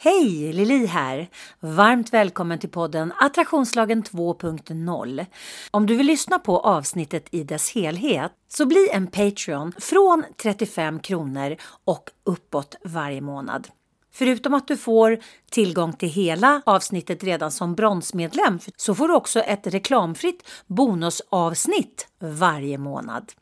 Hej! 0.00 0.52
Lili 0.52 0.86
här! 0.86 1.28
Varmt 1.60 2.12
välkommen 2.12 2.58
till 2.58 2.68
podden 2.68 3.12
Attraktionslagen 3.20 4.02
2.0. 4.02 5.26
Om 5.70 5.86
du 5.86 5.96
vill 5.96 6.06
lyssna 6.06 6.38
på 6.38 6.60
avsnittet 6.60 7.26
i 7.30 7.44
dess 7.44 7.74
helhet 7.74 8.32
så 8.48 8.66
bli 8.66 8.88
en 8.92 9.06
Patreon 9.06 9.72
från 9.78 10.24
35 10.42 11.00
kronor 11.00 11.56
och 11.84 12.10
uppåt 12.24 12.76
varje 12.84 13.20
månad. 13.20 13.68
Förutom 14.12 14.54
att 14.54 14.68
du 14.68 14.76
får 14.76 15.18
tillgång 15.50 15.92
till 15.92 16.08
hela 16.08 16.62
avsnittet 16.66 17.24
redan 17.24 17.50
som 17.50 17.74
bronsmedlem 17.74 18.58
så 18.76 18.94
får 18.94 19.08
du 19.08 19.14
också 19.14 19.40
ett 19.40 19.66
reklamfritt 19.66 20.48
bonusavsnitt 20.66 22.08
varje 22.18 22.78
månad. 22.78 23.32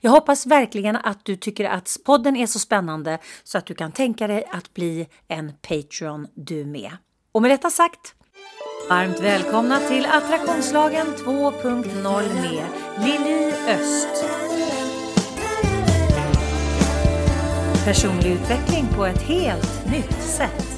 Jag 0.00 0.10
hoppas 0.10 0.46
verkligen 0.46 0.96
att 0.96 1.24
du 1.24 1.36
tycker 1.36 1.64
att 1.64 1.96
podden 2.04 2.36
är 2.36 2.46
så 2.46 2.58
spännande 2.58 3.18
så 3.44 3.58
att 3.58 3.66
du 3.66 3.74
kan 3.74 3.92
tänka 3.92 4.26
dig 4.26 4.44
att 4.50 4.74
bli 4.74 5.08
en 5.28 5.52
Patreon 5.68 6.26
du 6.34 6.64
med. 6.64 6.96
Och 7.32 7.42
med 7.42 7.50
detta 7.50 7.70
sagt, 7.70 8.14
varmt 8.88 9.20
välkomna 9.20 9.80
till 9.80 10.06
Attraktionslagen 10.06 11.06
2.0 11.06 12.34
med 12.34 12.66
Lili 12.98 13.52
Öst. 13.68 14.24
Personlig 17.84 18.30
utveckling 18.30 18.86
på 18.96 19.06
ett 19.06 19.22
helt 19.22 19.90
nytt 19.90 20.22
sätt. 20.22 20.77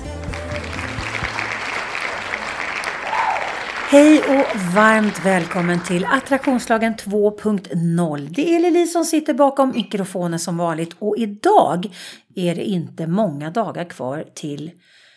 Hej 3.93 4.19
och 4.19 4.75
varmt 4.75 5.25
välkommen 5.25 5.83
till 5.85 6.05
Attraktionslagen 6.05 6.95
2.0. 6.95 8.29
Det 8.31 8.55
är 8.55 8.61
Lili 8.61 8.87
som 8.87 9.05
sitter 9.05 9.35
bakom 9.35 9.71
mikrofonen 9.71 10.39
som 10.39 10.57
vanligt 10.57 10.97
och 10.99 11.19
idag 11.19 11.95
är 12.35 12.55
det 12.55 12.65
inte 12.65 13.07
många 13.07 13.51
dagar 13.51 13.85
kvar 13.85 14.25
till 14.35 14.71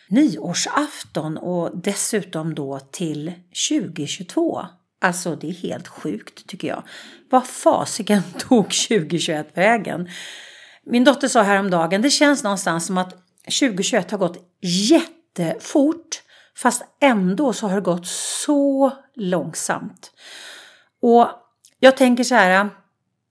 nyårsafton 0.08 1.38
och 1.38 1.78
dessutom 1.78 2.54
då 2.54 2.80
till 2.90 3.32
2022. 3.70 4.66
Alltså 5.00 5.36
det 5.36 5.48
är 5.48 5.52
helt 5.52 5.88
sjukt 5.88 6.46
tycker 6.46 6.68
jag. 6.68 6.82
Vad 7.30 7.46
fasiken 7.46 8.22
tog 8.38 8.64
2021 8.64 9.48
vägen? 9.54 10.08
Min 10.86 11.04
dotter 11.04 11.28
sa 11.28 11.42
häromdagen, 11.42 12.02
det 12.02 12.10
känns 12.10 12.42
någonstans 12.42 12.86
som 12.86 12.98
att 12.98 13.14
2021 13.60 14.10
har 14.10 14.18
gått 14.18 14.38
jättefort 14.60 16.23
fast 16.56 16.82
ändå 17.00 17.52
så 17.52 17.68
har 17.68 17.74
det 17.74 17.80
gått 17.80 18.06
så 18.06 18.92
långsamt. 19.14 20.12
Och 21.02 21.28
jag 21.78 21.96
tänker 21.96 22.24
så 22.24 22.34
här, 22.34 22.70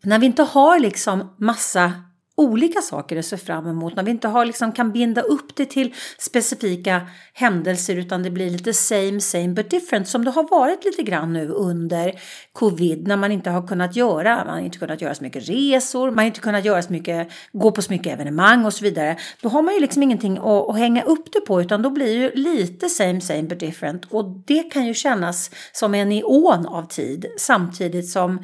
när 0.03 0.19
vi 0.19 0.25
inte 0.25 0.43
har 0.43 0.79
liksom 0.79 1.35
massa 1.37 1.93
olika 2.37 2.81
saker 2.81 3.17
att 3.17 3.25
se 3.25 3.37
fram 3.37 3.67
emot, 3.67 3.95
när 3.95 4.03
vi 4.03 4.11
inte 4.11 4.27
har, 4.27 4.45
liksom, 4.45 4.71
kan 4.71 4.91
binda 4.91 5.21
upp 5.21 5.55
det 5.55 5.65
till 5.65 5.93
specifika 6.17 7.01
händelser 7.33 7.95
utan 7.95 8.23
det 8.23 8.31
blir 8.31 8.49
lite 8.49 8.73
same 8.73 9.21
same 9.21 9.47
but 9.47 9.69
different 9.69 10.07
som 10.07 10.25
det 10.25 10.31
har 10.31 10.49
varit 10.49 10.85
lite 10.85 11.03
grann 11.03 11.33
nu 11.33 11.47
under 11.47 12.13
covid 12.53 13.07
när 13.07 13.17
man 13.17 13.31
inte 13.31 13.49
har 13.49 13.67
kunnat 13.67 13.95
göra, 13.95 14.45
man 14.45 14.53
har 14.53 14.59
inte 14.59 14.77
kunnat 14.77 15.01
göra 15.01 15.15
så 15.15 15.23
mycket 15.23 15.49
resor, 15.49 16.07
man 16.07 16.17
har 16.17 16.25
inte 16.25 16.39
kunnat 16.39 16.65
göra 16.65 16.81
så 16.81 16.91
mycket, 16.93 17.27
gå 17.51 17.71
på 17.71 17.81
så 17.81 17.93
mycket 17.93 18.13
evenemang 18.13 18.65
och 18.65 18.73
så 18.73 18.83
vidare. 18.83 19.17
Då 19.41 19.49
har 19.49 19.61
man 19.61 19.73
ju 19.73 19.79
liksom 19.79 20.03
ingenting 20.03 20.37
att, 20.37 20.69
att 20.69 20.77
hänga 20.77 21.03
upp 21.03 21.33
det 21.33 21.39
på 21.41 21.61
utan 21.61 21.81
då 21.81 21.89
blir 21.89 22.05
det 22.05 22.13
ju 22.13 22.31
lite 22.31 22.89
same 22.89 23.21
same 23.21 23.43
but 23.43 23.59
different 23.59 24.05
och 24.09 24.25
det 24.45 24.63
kan 24.63 24.85
ju 24.85 24.93
kännas 24.93 25.51
som 25.71 25.93
en 25.93 26.11
ion 26.11 26.65
av 26.65 26.87
tid 26.87 27.25
samtidigt 27.37 28.09
som 28.09 28.39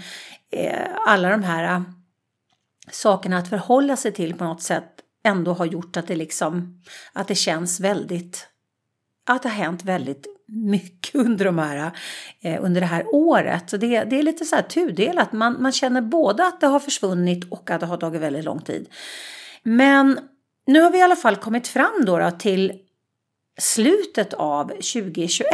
eh, 0.51 0.87
alla 1.05 1.29
de 1.29 1.43
här 1.43 1.83
sakerna 2.91 3.37
att 3.37 3.49
förhålla 3.49 3.97
sig 3.97 4.11
till 4.11 4.33
på 4.33 4.43
något 4.43 4.61
sätt 4.61 4.89
ändå 5.23 5.53
har 5.53 5.65
gjort 5.65 5.97
att 5.97 6.07
det 6.07 6.15
liksom 6.15 6.81
att 7.13 7.27
det 7.27 7.35
känns 7.35 7.79
väldigt 7.79 8.47
att 9.25 9.43
det 9.43 9.49
har 9.49 9.55
hänt 9.55 9.83
väldigt 9.83 10.27
mycket 10.47 11.15
under, 11.25 11.45
de 11.45 11.57
här, 11.57 11.91
eh, 12.41 12.63
under 12.63 12.81
det 12.81 12.87
här 12.87 13.05
året. 13.15 13.69
Så 13.69 13.77
det, 13.77 14.03
det 14.03 14.19
är 14.19 14.23
lite 14.23 14.45
så 14.45 14.55
här 14.55 14.63
tudelat. 14.63 15.31
Man, 15.31 15.61
man 15.61 15.71
känner 15.71 16.01
både 16.01 16.45
att 16.45 16.61
det 16.61 16.67
har 16.67 16.79
försvunnit 16.79 17.51
och 17.51 17.69
att 17.69 17.79
det 17.79 17.85
har 17.85 17.97
tagit 17.97 18.21
väldigt 18.21 18.45
lång 18.45 18.61
tid. 18.61 18.89
Men 19.63 20.19
nu 20.67 20.81
har 20.81 20.91
vi 20.91 20.97
i 20.97 21.01
alla 21.01 21.15
fall 21.15 21.35
kommit 21.35 21.67
fram 21.67 22.05
då, 22.05 22.19
då 22.19 22.31
till 22.31 22.73
slutet 23.59 24.33
av 24.33 24.67
2021. 24.67 25.45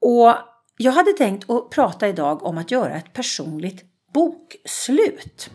Och 0.00 0.34
jag 0.76 0.92
hade 0.92 1.12
tänkt 1.12 1.50
att 1.50 1.70
prata 1.70 2.08
idag 2.08 2.42
om 2.42 2.58
att 2.58 2.70
göra 2.70 2.94
ett 2.94 3.12
personligt 3.12 3.84
bokslut. 4.14 5.50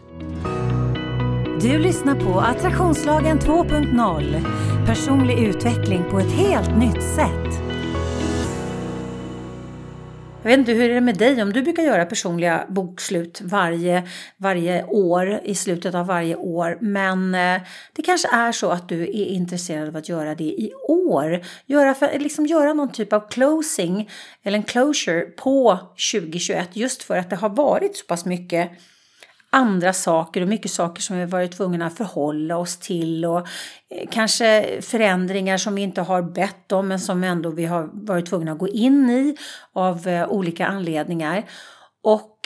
Du 1.63 1.79
lyssnar 1.79 2.15
på 2.15 2.39
Attraktionslagen 2.39 3.39
2.0. 3.39 4.85
Personlig 4.85 5.39
utveckling 5.39 6.03
på 6.11 6.19
ett 6.19 6.31
helt 6.31 6.77
nytt 6.77 7.03
sätt. 7.03 7.61
Jag 10.43 10.49
vet 10.49 10.59
inte 10.59 10.71
hur 10.71 10.89
är 10.89 10.93
det 10.93 11.01
med 11.01 11.17
dig 11.17 11.41
om 11.41 11.53
du 11.53 11.61
brukar 11.61 11.83
göra 11.83 12.05
personliga 12.05 12.65
bokslut 12.69 13.41
varje, 13.41 14.07
varje 14.37 14.83
år 14.83 15.39
i 15.43 15.55
slutet 15.55 15.95
av 15.95 16.05
varje 16.05 16.35
år. 16.35 16.77
Men 16.81 17.35
eh, 17.35 17.61
det 17.93 18.01
kanske 18.01 18.35
är 18.35 18.51
så 18.51 18.69
att 18.69 18.89
du 18.89 19.03
är 19.03 19.25
intresserad 19.25 19.87
av 19.87 19.97
att 19.97 20.09
göra 20.09 20.35
det 20.35 20.43
i 20.43 20.73
år. 20.87 21.41
Göra, 21.65 21.93
för, 21.93 22.19
liksom 22.19 22.45
göra 22.45 22.73
någon 22.73 22.91
typ 22.91 23.13
av 23.13 23.29
closing 23.29 24.09
eller 24.43 24.57
en 24.57 24.63
closure 24.63 25.21
på 25.21 25.79
2021 26.13 26.69
just 26.73 27.03
för 27.03 27.17
att 27.17 27.29
det 27.29 27.35
har 27.35 27.49
varit 27.49 27.97
så 27.97 28.05
pass 28.05 28.25
mycket 28.25 28.71
andra 29.51 29.93
saker 29.93 30.41
och 30.41 30.47
mycket 30.47 30.71
saker 30.71 31.01
som 31.01 31.17
vi 31.17 31.25
varit 31.25 31.51
tvungna 31.51 31.85
att 31.85 31.97
förhålla 31.97 32.57
oss 32.57 32.77
till 32.77 33.25
och 33.25 33.39
eh, 33.89 34.07
kanske 34.11 34.81
förändringar 34.81 35.57
som 35.57 35.75
vi 35.75 35.81
inte 35.81 36.01
har 36.01 36.21
bett 36.21 36.71
om 36.71 36.87
men 36.87 36.99
som 36.99 37.23
ändå 37.23 37.49
vi 37.49 37.65
har 37.65 37.89
varit 37.93 38.25
tvungna 38.25 38.51
att 38.51 38.57
gå 38.57 38.67
in 38.67 39.09
i 39.09 39.37
av 39.73 40.07
eh, 40.07 40.27
olika 40.29 40.67
anledningar. 40.67 41.45
Och 42.03 42.37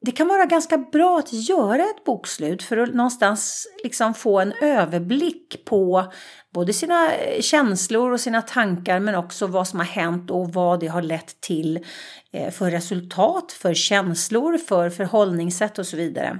det 0.00 0.12
kan 0.12 0.28
vara 0.28 0.46
ganska 0.46 0.78
bra 0.78 1.18
att 1.18 1.32
göra 1.32 1.82
ett 1.82 2.04
bokslut 2.04 2.62
för 2.62 2.76
att 2.76 2.94
någonstans 2.94 3.66
liksom 3.84 4.14
få 4.14 4.40
en 4.40 4.52
överblick 4.52 5.64
på 5.64 6.12
både 6.54 6.72
sina 6.72 7.14
eh, 7.14 7.40
känslor 7.40 8.12
och 8.12 8.20
sina 8.20 8.42
tankar 8.42 9.00
men 9.00 9.14
också 9.14 9.46
vad 9.46 9.68
som 9.68 9.78
har 9.78 9.86
hänt 9.86 10.30
och 10.30 10.52
vad 10.52 10.80
det 10.80 10.86
har 10.86 11.02
lett 11.02 11.40
till 11.40 11.84
eh, 12.32 12.50
för 12.50 12.70
resultat, 12.70 13.52
för 13.52 13.74
känslor, 13.74 14.58
för 14.58 14.90
förhållningssätt 14.90 15.78
och 15.78 15.86
så 15.86 15.96
vidare. 15.96 16.38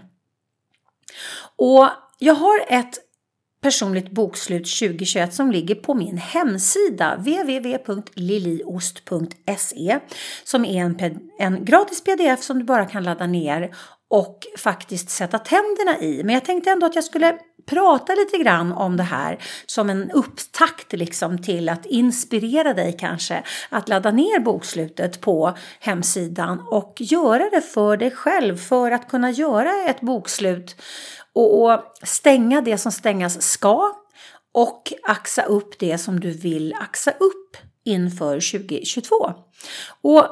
Och 1.56 1.88
jag 2.18 2.34
har 2.34 2.60
ett 2.68 3.07
personligt 3.60 4.10
bokslut 4.10 4.78
2021 4.78 5.34
som 5.34 5.50
ligger 5.50 5.74
på 5.74 5.94
min 5.94 6.18
hemsida 6.18 7.16
www.liliost.se 7.16 9.98
som 10.44 10.64
är 10.64 10.84
en, 10.84 11.20
en 11.38 11.64
gratis 11.64 12.04
pdf 12.04 12.42
som 12.42 12.58
du 12.58 12.64
bara 12.64 12.86
kan 12.86 13.02
ladda 13.02 13.26
ner 13.26 13.70
och 14.10 14.46
faktiskt 14.58 15.10
sätta 15.10 15.38
tänderna 15.38 15.98
i. 16.00 16.22
Men 16.24 16.34
jag 16.34 16.44
tänkte 16.44 16.70
ändå 16.70 16.86
att 16.86 16.94
jag 16.94 17.04
skulle 17.04 17.38
prata 17.66 18.14
lite 18.14 18.38
grann 18.38 18.72
om 18.72 18.96
det 18.96 19.02
här 19.02 19.38
som 19.66 19.90
en 19.90 20.10
upptakt 20.10 20.92
liksom 20.92 21.42
till 21.42 21.68
att 21.68 21.86
inspirera 21.86 22.74
dig 22.74 22.96
kanske 22.98 23.42
att 23.68 23.88
ladda 23.88 24.10
ner 24.10 24.40
bokslutet 24.40 25.20
på 25.20 25.56
hemsidan 25.80 26.66
och 26.70 26.94
göra 26.98 27.50
det 27.50 27.60
för 27.60 27.96
dig 27.96 28.10
själv 28.10 28.56
för 28.56 28.90
att 28.90 29.08
kunna 29.08 29.30
göra 29.30 29.72
ett 29.86 30.00
bokslut 30.00 30.76
och, 31.38 31.80
stänga 32.02 32.60
det 32.60 32.78
som 32.78 32.92
stängas 32.92 33.42
ska 33.42 33.92
och 34.52 34.92
axa 35.02 35.42
upp 35.42 35.78
det 35.78 35.98
som 35.98 36.20
du 36.20 36.30
vill 36.30 36.74
axa 36.80 37.10
upp 37.10 37.56
inför 37.84 38.34
2022. 38.34 39.32
Och 40.00 40.26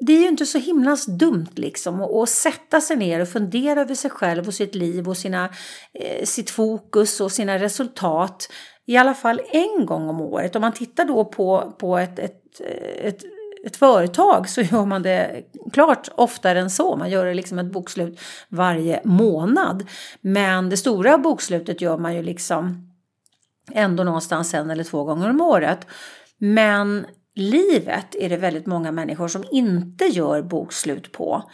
det 0.00 0.12
är 0.12 0.20
ju 0.20 0.28
inte 0.28 0.46
så 0.46 0.58
himla 0.58 0.96
dumt 1.08 1.52
liksom 1.54 2.02
att 2.02 2.28
sätta 2.28 2.80
sig 2.80 2.96
ner 2.96 3.20
och 3.20 3.28
fundera 3.28 3.80
över 3.80 3.94
sig 3.94 4.10
själv 4.10 4.46
och 4.46 4.54
sitt 4.54 4.74
liv 4.74 5.08
och 5.08 5.16
sina, 5.16 5.48
eh, 5.94 6.24
sitt 6.24 6.50
fokus 6.50 7.20
och 7.20 7.32
sina 7.32 7.58
resultat 7.58 8.48
i 8.86 8.96
alla 8.96 9.14
fall 9.14 9.40
en 9.50 9.86
gång 9.86 10.08
om 10.08 10.20
året. 10.20 10.56
Om 10.56 10.60
man 10.60 10.72
tittar 10.72 11.04
då 11.04 11.24
på, 11.24 11.72
på 11.78 11.98
ett, 11.98 12.18
ett, 12.18 12.60
ett, 13.00 13.22
ett 13.68 13.76
företag 13.76 14.48
så 14.48 14.60
gör 14.60 14.84
man 14.84 15.02
det 15.02 15.42
klart 15.72 16.08
oftare 16.14 16.60
än 16.60 16.70
så. 16.70 16.96
Man 16.96 17.10
gör 17.10 17.24
det 17.24 17.34
liksom 17.34 17.58
ett 17.58 17.72
bokslut 17.72 18.20
varje 18.48 19.00
månad. 19.04 19.86
Men 20.20 20.70
det 20.70 20.76
stora 20.76 21.18
bokslutet 21.18 21.80
gör 21.80 21.98
man 21.98 22.14
ju 22.14 22.22
liksom 22.22 22.92
ändå 23.72 24.04
någonstans 24.04 24.54
en 24.54 24.70
eller 24.70 24.84
två 24.84 25.04
gånger 25.04 25.30
om 25.30 25.40
året. 25.40 25.86
Men 26.38 27.06
livet 27.34 28.14
är 28.14 28.28
det 28.28 28.36
väldigt 28.36 28.66
många 28.66 28.92
människor 28.92 29.28
som 29.28 29.44
inte 29.50 30.04
gör 30.04 30.42
bokslut 30.42 31.12
på. 31.12 31.50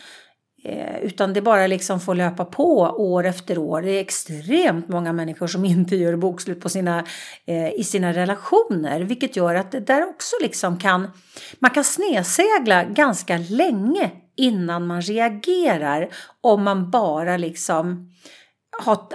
Eh, 0.67 0.99
utan 1.03 1.33
det 1.33 1.43
bara 1.43 1.67
liksom 1.67 2.01
får 2.01 2.15
löpa 2.15 2.45
på 2.45 2.81
år 2.83 3.27
efter 3.27 3.59
år. 3.59 3.83
Det 3.83 3.91
är 3.91 4.01
extremt 4.01 4.89
många 4.89 5.13
människor 5.13 5.47
som 5.47 5.65
inte 5.65 5.97
gör 5.97 6.17
bokslut 6.17 6.61
på 6.61 6.69
sina, 6.69 7.05
eh, 7.47 7.73
i 7.73 7.85
sina 7.85 8.13
relationer. 8.13 9.01
Vilket 9.01 9.37
gör 9.37 9.55
att 9.55 9.73
det 9.73 9.81
där 9.81 10.09
också 10.09 10.37
liksom 10.41 10.79
kan, 10.79 11.11
man 11.59 11.71
kan 11.71 11.85
snedsegla 11.85 12.85
ganska 12.85 13.39
länge 13.39 14.11
innan 14.37 14.87
man 14.87 15.03
reagerar. 15.03 16.09
Om 16.41 16.63
man 16.63 16.91
bara 16.91 17.37
liksom 17.37 18.11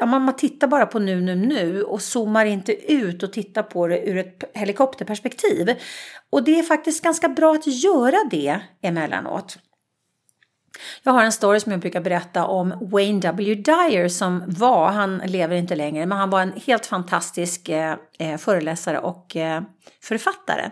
man 0.06 0.36
tittar 0.36 0.68
bara 0.68 0.86
på 0.86 1.00
nu, 1.00 1.22
nu, 1.22 1.36
nu 1.36 1.84
och 1.84 2.02
zoomar 2.02 2.46
inte 2.46 2.94
ut 2.94 3.24
och 3.24 3.34
tittar 3.34 3.64
på 3.64 3.88
det 3.88 4.10
ur 4.10 4.18
ett 4.18 4.44
helikopterperspektiv. 4.54 5.76
Och 6.30 6.44
det 6.44 6.60
är 6.60 6.64
faktiskt 6.64 7.04
ganska 7.04 7.30
bra 7.30 7.54
att 7.54 7.68
göra 7.68 8.18
det 8.32 8.60
emellanåt. 8.82 9.58
Jag 11.04 11.12
har 11.12 11.24
en 11.24 11.32
story 11.32 11.60
som 11.60 11.72
jag 11.72 11.82
brukar 11.82 12.02
berätta 12.02 12.46
om 12.46 12.74
Wayne 12.82 13.20
W. 13.20 13.56
Dyer 13.56 14.08
som 14.08 14.44
var, 14.48 14.92
han 14.92 15.18
lever 15.18 15.56
inte 15.56 15.76
längre, 15.76 16.06
men 16.06 16.18
han 16.18 16.30
var 16.30 16.42
en 16.42 16.54
helt 16.66 16.86
fantastisk 16.86 17.70
eh, 17.70 17.96
eh, 18.20 18.38
föreläsare 18.38 19.00
och 19.00 19.36
eh, 19.36 19.62
författare. 20.04 20.70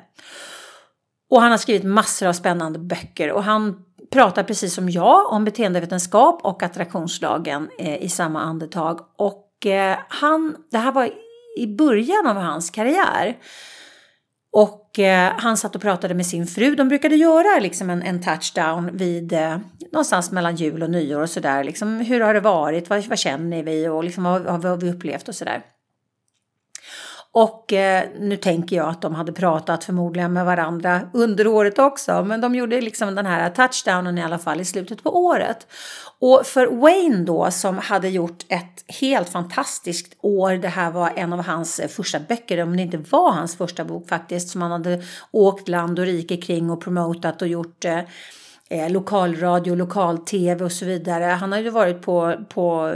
Och 1.30 1.42
han 1.42 1.52
har 1.52 1.58
skrivit 1.58 1.84
massor 1.84 2.28
av 2.28 2.34
spännande 2.34 2.80
böcker 2.80 3.32
och 3.32 3.44
han 3.44 3.84
pratar 4.12 4.44
precis 4.44 4.74
som 4.74 4.90
jag 4.90 5.32
om 5.32 5.46
beteendevetenskap 5.46 6.40
och 6.44 6.64
attraktionslagen 6.64 7.70
eh, 7.80 8.04
i 8.04 8.10
samma 8.10 8.42
andetag. 8.42 9.00
Och 9.18 9.66
eh, 9.66 9.98
han, 10.10 10.56
det 10.72 10.78
här 10.78 10.92
var 10.92 11.10
i 11.58 11.68
början 11.68 12.28
av 12.28 12.36
hans 12.36 12.70
karriär. 12.70 13.38
Och 14.52 14.87
eh, 15.00 15.32
han 15.38 15.58
satt 15.58 15.76
och 15.76 15.82
pratade 15.82 16.14
med 16.14 16.26
sin 16.26 16.48
fru. 16.48 16.76
De 16.76 16.90
brukade 16.90 17.16
göra 17.16 17.60
liksom 17.60 17.90
en, 17.90 18.02
en 18.02 18.22
touchdown 18.22 18.98
vid 18.98 19.34
eh, 19.34 19.58
någonstans 19.92 20.32
mellan 20.32 20.56
jul 20.56 20.84
och 20.84 20.90
nyår 20.90 21.22
och 21.22 21.30
sådär. 21.30 21.64
Liksom, 21.64 22.00
hur 22.00 22.22
har 22.22 22.34
det 22.34 22.40
varit? 22.40 22.90
Vad, 22.90 23.06
vad 23.06 23.20
känner 23.20 23.64
vi? 23.64 23.88
Och 23.88 24.04
liksom, 24.04 24.24
vad, 24.24 24.42
vad 24.42 24.66
har 24.66 24.78
vi 24.78 24.92
upplevt 24.92 25.28
och 25.28 25.36
sådär. 25.36 25.62
Och 27.32 27.74
eh, 27.74 28.04
nu 28.20 28.38
tänker 28.38 28.76
jag 28.76 28.90
att 28.90 29.02
de 29.02 29.16
hade 29.16 29.34
pratat 29.34 29.84
förmodligen 29.84 30.34
med 30.34 30.46
varandra 30.46 31.02
under 31.14 31.48
året 31.48 31.80
också. 31.80 32.24
Men 32.24 32.42
de 32.42 32.56
gjorde 32.56 32.82
liksom 32.82 33.16
den 33.16 33.26
här 33.26 33.50
touchdownen 33.50 34.18
i 34.18 34.24
alla 34.24 34.40
fall 34.40 34.62
i 34.62 34.66
slutet 34.66 35.04
på 35.04 35.26
året. 35.26 35.68
Och 36.20 36.46
för 36.46 36.68
Wayne 36.68 37.26
då 37.26 37.52
som 37.52 37.78
hade 37.78 38.10
gjort 38.10 38.46
ett 38.50 38.96
helt 39.00 39.30
fantastiskt 39.30 40.18
år. 40.22 40.52
Det 40.52 40.68
här 40.68 40.92
var 40.92 41.12
en 41.16 41.34
av 41.34 41.46
hans 41.46 41.80
eh, 41.80 41.88
första 41.88 42.20
böcker, 42.20 42.64
om 42.64 42.78
det 42.78 42.84
inte 42.84 42.98
var 42.98 43.32
hans 43.32 43.58
första 43.58 43.86
bok 43.86 44.10
faktiskt. 44.10 44.50
Som 44.50 44.62
han 44.62 44.72
hade 44.72 45.04
åkt 45.32 45.68
land 45.68 46.00
och 46.00 46.06
rike 46.06 46.38
kring 46.38 46.70
och 46.70 46.82
promotat 46.82 47.42
och 47.42 47.48
gjort 47.48 47.86
eh, 47.86 48.00
eh, 48.70 48.90
lokalradio, 48.90 49.76
lokal-tv 49.76 50.66
och 50.66 50.72
så 50.72 50.86
vidare. 50.86 51.24
Han 51.24 51.52
har 51.52 51.60
ju 51.60 51.70
varit 51.70 52.02
på, 52.02 52.46
på, 52.50 52.96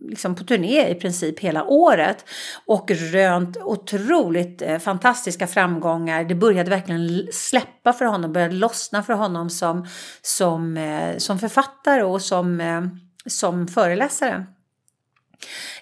liksom 0.00 0.34
på 0.34 0.44
turné 0.44 0.88
i 0.90 0.94
princip 0.94 1.40
hela 1.40 1.64
året 1.64 2.24
och 2.66 2.90
rönt 2.90 3.56
otroligt 3.56 4.62
eh, 4.62 4.78
fantastiska 4.78 5.46
framgångar. 5.46 6.24
Det 6.24 6.34
började 6.34 6.70
verkligen 6.70 7.28
släppa 7.32 7.92
för 7.92 8.04
honom, 8.04 8.32
började 8.32 8.54
lossna 8.54 9.02
för 9.02 9.12
honom 9.12 9.50
som, 9.50 9.86
som, 10.22 10.76
eh, 10.76 11.16
som 11.16 11.38
författare 11.38 12.02
och 12.02 12.22
som, 12.22 12.60
eh, 12.60 12.82
som 13.26 13.68
föreläsare. 13.68 14.46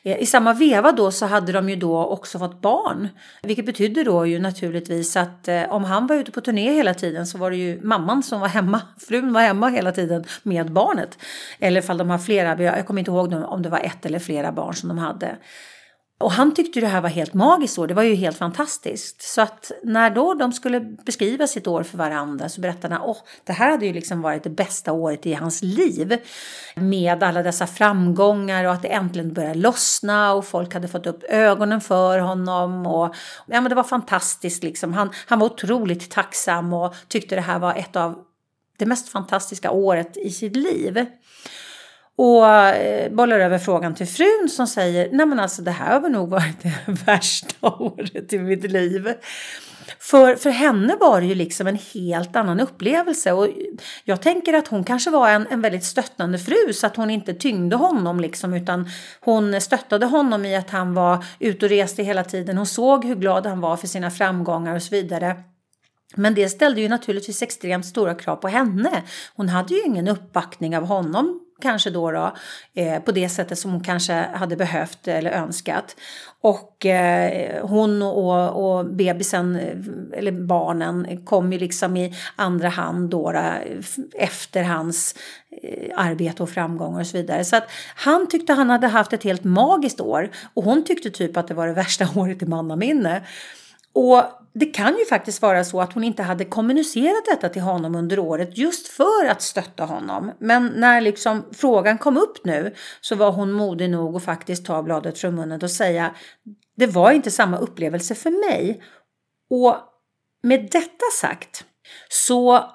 Eh, 0.09 0.23
I 0.23 0.27
samma 0.27 0.53
veva 0.53 0.93
då 0.93 1.11
så 1.11 1.27
hade 1.27 1.53
de 1.53 1.69
ju 1.69 1.77
då 1.77 2.05
också 2.05 2.39
fått 2.39 2.61
barn. 2.61 3.09
Vilket 3.43 3.67
betyder 3.67 4.05
då 4.05 4.27
ju 4.27 4.39
naturligtvis 4.39 5.17
att 5.17 5.49
eh, 5.49 5.63
om 5.73 5.85
han 5.85 6.07
var 6.07 6.17
ute 6.17 6.31
på 6.31 6.41
turné 6.41 6.73
hela 6.73 6.95
tiden 6.95 7.27
så 7.27 7.39
var 7.39 7.51
det 7.51 7.57
ju 7.57 7.81
mamman 7.83 8.23
som 8.23 8.41
var 8.41 8.49
hemma. 8.49 8.81
Frun 9.09 9.33
var 9.33 9.41
hemma 9.41 9.69
hela 9.69 9.93
tiden 9.93 10.25
med 10.43 10.73
barnet. 10.73 11.19
Eller 11.59 11.81
ifall 11.81 11.99
de 11.99 12.11
har 12.11 12.19
flera, 12.19 12.63
jag 12.63 12.87
kommer 12.87 12.99
inte 12.99 13.11
ihåg 13.11 13.33
om 13.33 13.63
det 13.63 13.69
var 13.69 13.79
ett 13.79 14.07
eller 14.07 14.19
flera 14.19 14.53
barn 14.53 14.75
som 14.75 14.89
de 14.89 14.99
hade. 14.99 15.37
Och 16.21 16.33
han 16.33 16.55
tyckte 16.55 16.81
det 16.81 16.87
här 16.87 17.01
var 17.01 17.09
helt 17.09 17.35
magiskt 17.35 17.79
år, 17.79 17.87
det 17.87 17.95
var 17.95 18.03
ju 18.03 18.15
helt 18.15 18.39
fantastiskt. 18.39 19.23
Så 19.23 19.41
att 19.41 19.73
när 19.83 20.11
då 20.11 20.35
de 20.35 20.53
skulle 20.53 20.81
beskriva 20.81 21.47
sitt 21.47 21.67
år 21.67 21.83
för 21.83 21.99
varandra 21.99 22.49
så 22.49 22.61
berättade 22.61 22.95
han 22.95 23.11
att 23.11 23.25
det 23.45 23.53
här 23.53 23.71
hade 23.71 23.87
ju 23.87 23.93
liksom 23.93 24.23
varit 24.23 24.43
det 24.43 24.51
bästa 24.51 24.93
året 24.93 25.27
i 25.27 25.35
hans 25.35 25.63
liv. 25.63 26.19
Med 26.75 27.23
alla 27.23 27.43
dessa 27.43 27.67
framgångar 27.67 28.65
och 28.65 28.73
att 28.73 28.83
det 28.83 28.89
äntligen 28.89 29.33
började 29.33 29.59
lossna 29.59 30.33
och 30.33 30.47
folk 30.47 30.75
hade 30.75 30.89
fått 30.89 31.07
upp 31.07 31.25
ögonen 31.29 31.81
för 31.81 32.19
honom. 32.19 32.87
Och, 32.87 33.15
ja, 33.47 33.61
men 33.61 33.69
det 33.69 33.75
var 33.75 33.85
fantastiskt 33.85 34.63
liksom. 34.63 34.93
Han, 34.93 35.11
han 35.27 35.39
var 35.39 35.47
otroligt 35.47 36.11
tacksam 36.11 36.73
och 36.73 36.95
tyckte 37.09 37.35
det 37.35 37.41
här 37.41 37.59
var 37.59 37.75
ett 37.75 37.97
av 37.97 38.25
det 38.79 38.87
mest 38.87 39.09
fantastiska 39.09 39.71
året 39.71 40.17
i 40.17 40.31
sitt 40.31 40.57
liv. 40.57 41.07
Och 42.19 42.47
eh, 42.47 43.13
bollar 43.13 43.41
över 43.41 43.59
frågan 43.59 43.95
till 43.95 44.07
frun 44.07 44.49
som 44.51 44.67
säger 44.67 45.09
nej 45.13 45.27
men 45.27 45.41
alltså 45.41 45.63
det 45.63 45.71
här 45.71 46.01
har 46.01 46.09
nog 46.09 46.29
varit 46.29 46.63
det 46.63 46.75
värsta 47.07 47.69
året 47.69 48.33
i 48.33 48.39
mitt 48.39 48.71
liv. 48.71 49.15
För, 49.99 50.37
för 50.37 50.51
henne 50.51 50.97
var 51.01 51.21
det 51.21 51.27
ju 51.27 51.35
liksom 51.35 51.67
en 51.67 51.79
helt 51.95 52.37
annan 52.37 52.61
upplevelse 52.61 53.33
och 53.33 53.49
jag 54.05 54.23
tänker 54.23 54.53
att 54.53 54.69
hon 54.69 54.85
kanske 54.85 55.11
var 55.11 55.29
en, 55.31 55.47
en 55.51 55.61
väldigt 55.61 55.85
stöttande 55.85 56.39
fru 56.39 56.73
så 56.73 56.87
att 56.87 56.97
hon 56.97 57.11
inte 57.11 57.35
tyngde 57.35 57.77
honom 57.77 58.21
liksom 58.21 58.55
utan 58.55 58.89
hon 59.21 59.61
stöttade 59.61 60.07
honom 60.07 60.45
i 60.45 60.57
att 60.57 60.71
han 60.71 60.95
var 60.95 61.25
ute 61.39 61.67
och 61.67 61.71
reste 61.71 62.03
hela 62.03 62.25
tiden. 62.25 62.57
Hon 62.57 62.67
såg 62.67 63.05
hur 63.05 63.17
glad 63.17 63.47
han 63.47 63.61
var 63.61 63.77
för 63.77 63.87
sina 63.87 64.11
framgångar 64.11 64.75
och 64.75 64.83
så 64.83 64.91
vidare. 64.91 65.37
Men 66.15 66.35
det 66.35 66.49
ställde 66.49 66.81
ju 66.81 66.89
naturligtvis 66.89 67.43
extremt 67.43 67.87
stora 67.87 68.15
krav 68.15 68.37
på 68.37 68.49
henne. 68.49 69.03
Hon 69.35 69.49
hade 69.49 69.75
ju 69.75 69.83
ingen 69.83 70.09
uppbackning 70.09 70.77
av 70.77 70.85
honom 70.85 71.41
kanske 71.63 71.91
då, 71.91 72.11
då 72.11 72.33
eh, 72.75 73.03
på 73.03 73.13
det 73.13 73.29
sättet 73.29 73.59
som 73.59 73.71
hon 73.71 73.85
kanske 73.85 74.13
hade 74.13 74.57
behövt 74.57 75.09
eller 75.09 75.31
önskat. 75.31 75.97
Och 76.41 76.87
eh, 76.87 77.67
hon 77.67 78.03
och, 78.03 78.79
och 78.79 78.87
bebisen, 78.87 79.57
eh, 79.57 80.19
eller 80.19 80.33
barnen, 80.33 81.25
kom 81.25 81.53
ju 81.53 81.59
liksom 81.59 81.97
i 81.97 82.15
andra 82.37 82.69
hand 82.69 83.11
då, 83.11 83.33
då 83.33 83.41
efter 84.19 84.63
hans 84.63 85.15
eh, 85.63 85.91
arbete 85.97 86.43
och 86.43 86.51
framgångar 86.51 87.01
och 87.01 87.07
så 87.07 87.17
vidare. 87.17 87.45
Så 87.45 87.57
att 87.57 87.71
han 87.95 88.29
tyckte 88.29 88.53
han 88.53 88.71
hade 88.71 88.87
haft 88.87 89.13
ett 89.13 89.25
helt 89.25 89.45
magiskt 89.45 90.01
år 90.01 90.31
och 90.55 90.65
hon 90.65 90.85
tyckte 90.85 91.11
typ 91.11 91.37
att 91.37 91.49
det 91.49 91.55
var 91.55 91.67
det 91.67 91.73
värsta 91.73 92.09
året 92.17 92.43
i 92.43 92.47
mannaminne. 92.47 93.23
Och 93.93 94.23
det 94.55 94.67
kan 94.67 94.99
ju 94.99 95.05
faktiskt 95.05 95.43
vara 95.43 95.65
så 95.65 95.81
att 95.81 95.93
hon 95.93 96.05
inte 96.05 96.23
hade 96.23 96.45
kommunicerat 96.45 97.25
detta 97.31 97.49
till 97.49 97.63
honom 97.63 97.95
under 97.95 98.19
året 98.19 98.59
just 98.59 98.89
för 98.89 99.27
att 99.29 99.43
stötta 99.43 99.85
honom. 99.85 100.33
Men 100.39 100.67
när 100.67 101.01
liksom 101.01 101.45
frågan 101.53 101.99
kom 101.99 102.17
upp 102.17 102.45
nu 102.45 102.75
så 103.01 103.15
var 103.17 103.33
hon 103.33 103.53
modig 103.53 103.91
nog 103.91 104.17
att 104.17 104.25
faktiskt 104.25 104.67
ta 104.67 104.83
bladet 104.83 105.19
från 105.19 105.35
munnen 105.35 105.61
och 105.63 105.71
säga 105.71 106.15
det 106.77 106.87
var 106.87 107.13
inte 107.13 107.31
samma 107.31 107.59
upplevelse 107.59 108.15
för 108.15 108.31
mig. 108.51 108.83
Och 109.51 109.77
med 110.43 110.69
detta 110.73 111.05
sagt 111.21 111.65
så 112.09 112.71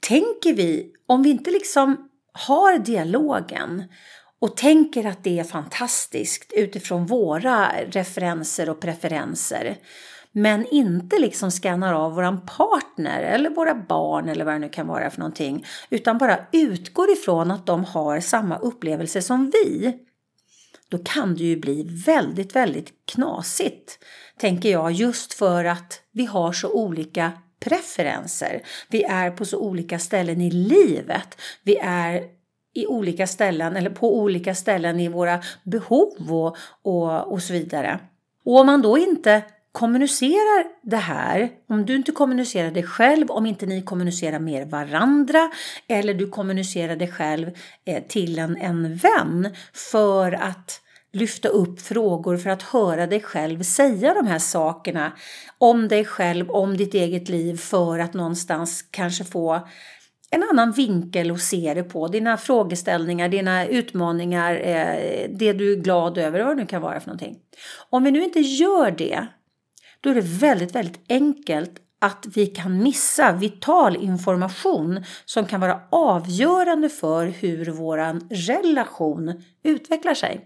tänker 0.00 0.54
vi, 0.54 0.92
om 1.06 1.22
vi 1.22 1.30
inte 1.30 1.50
liksom 1.50 2.10
har 2.32 2.78
dialogen 2.78 3.84
och 4.40 4.56
tänker 4.56 5.06
att 5.06 5.24
det 5.24 5.38
är 5.38 5.44
fantastiskt 5.44 6.52
utifrån 6.52 7.06
våra 7.06 7.68
referenser 7.90 8.70
och 8.70 8.80
preferenser 8.80 9.78
men 10.38 10.66
inte 10.66 11.18
liksom 11.18 11.50
skannar 11.50 11.94
av 11.94 12.14
våran 12.14 12.40
partner 12.40 13.22
eller 13.22 13.50
våra 13.50 13.74
barn 13.74 14.28
eller 14.28 14.44
vad 14.44 14.54
det 14.54 14.58
nu 14.58 14.68
kan 14.68 14.86
vara 14.86 15.10
för 15.10 15.18
någonting 15.18 15.66
utan 15.90 16.18
bara 16.18 16.38
utgår 16.52 17.10
ifrån 17.10 17.50
att 17.50 17.66
de 17.66 17.84
har 17.84 18.20
samma 18.20 18.58
upplevelse 18.58 19.22
som 19.22 19.50
vi 19.50 19.98
då 20.88 20.98
kan 20.98 21.34
det 21.34 21.44
ju 21.44 21.56
bli 21.56 22.02
väldigt, 22.06 22.56
väldigt 22.56 22.92
knasigt, 23.04 23.98
tänker 24.38 24.70
jag, 24.70 24.92
just 24.92 25.34
för 25.34 25.64
att 25.64 26.00
vi 26.12 26.24
har 26.26 26.52
så 26.52 26.72
olika 26.72 27.32
preferenser. 27.60 28.62
Vi 28.88 29.02
är 29.02 29.30
på 29.30 29.44
så 29.44 29.58
olika 29.58 29.98
ställen 29.98 30.40
i 30.40 30.50
livet. 30.50 31.40
Vi 31.62 31.76
är 31.82 32.22
i 32.74 32.86
olika 32.86 33.26
ställen 33.26 33.76
eller 33.76 33.90
på 33.90 34.18
olika 34.18 34.54
ställen 34.54 35.00
i 35.00 35.08
våra 35.08 35.42
behov 35.62 36.32
och, 36.32 36.56
och, 36.82 37.32
och 37.32 37.42
så 37.42 37.52
vidare. 37.52 38.00
Och 38.44 38.60
om 38.60 38.66
man 38.66 38.82
då 38.82 38.98
inte 38.98 39.42
kommunicerar 39.72 40.64
det 40.82 40.96
här, 40.96 41.50
om 41.68 41.86
du 41.86 41.96
inte 41.96 42.12
kommunicerar 42.12 42.70
det 42.70 42.82
själv, 42.82 43.30
om 43.30 43.46
inte 43.46 43.66
ni 43.66 43.82
kommunicerar 43.82 44.38
med 44.38 44.70
varandra 44.70 45.50
eller 45.88 46.14
du 46.14 46.28
kommunicerar 46.28 46.96
det 46.96 47.06
själv 47.06 47.50
eh, 47.84 48.02
till 48.02 48.38
en, 48.38 48.56
en 48.56 48.96
vän 48.96 49.48
för 49.72 50.32
att 50.32 50.80
lyfta 51.12 51.48
upp 51.48 51.80
frågor 51.80 52.36
för 52.36 52.50
att 52.50 52.62
höra 52.62 53.06
dig 53.06 53.20
själv 53.20 53.62
säga 53.62 54.14
de 54.14 54.26
här 54.26 54.38
sakerna 54.38 55.12
om 55.58 55.88
dig 55.88 56.04
själv, 56.04 56.50
om 56.50 56.76
ditt 56.76 56.94
eget 56.94 57.28
liv 57.28 57.56
för 57.56 57.98
att 57.98 58.14
någonstans 58.14 58.82
kanske 58.90 59.24
få 59.24 59.68
en 60.30 60.42
annan 60.42 60.72
vinkel 60.72 61.30
att 61.30 61.40
se 61.40 61.74
det 61.74 61.82
på. 61.82 62.08
Dina 62.08 62.36
frågeställningar, 62.36 63.28
dina 63.28 63.66
utmaningar, 63.66 64.54
eh, 64.54 65.30
det 65.30 65.52
du 65.52 65.72
är 65.72 65.76
glad 65.76 66.18
över, 66.18 66.40
vad 66.40 66.56
det 66.56 66.60
nu 66.60 66.66
kan 66.66 66.82
vara 66.82 67.00
för 67.00 67.08
någonting. 67.08 67.36
Om 67.90 68.04
vi 68.04 68.10
nu 68.10 68.24
inte 68.24 68.40
gör 68.40 68.90
det 68.90 69.26
då 70.00 70.10
är 70.10 70.14
det 70.14 70.20
väldigt, 70.20 70.74
väldigt 70.74 71.00
enkelt 71.08 71.72
att 72.00 72.26
vi 72.34 72.46
kan 72.46 72.82
missa 72.82 73.32
vital 73.32 73.96
information 73.96 75.04
som 75.24 75.46
kan 75.46 75.60
vara 75.60 75.80
avgörande 75.90 76.88
för 76.88 77.26
hur 77.26 77.70
vår 77.70 77.98
relation 78.50 79.42
utvecklar 79.62 80.14
sig. 80.14 80.40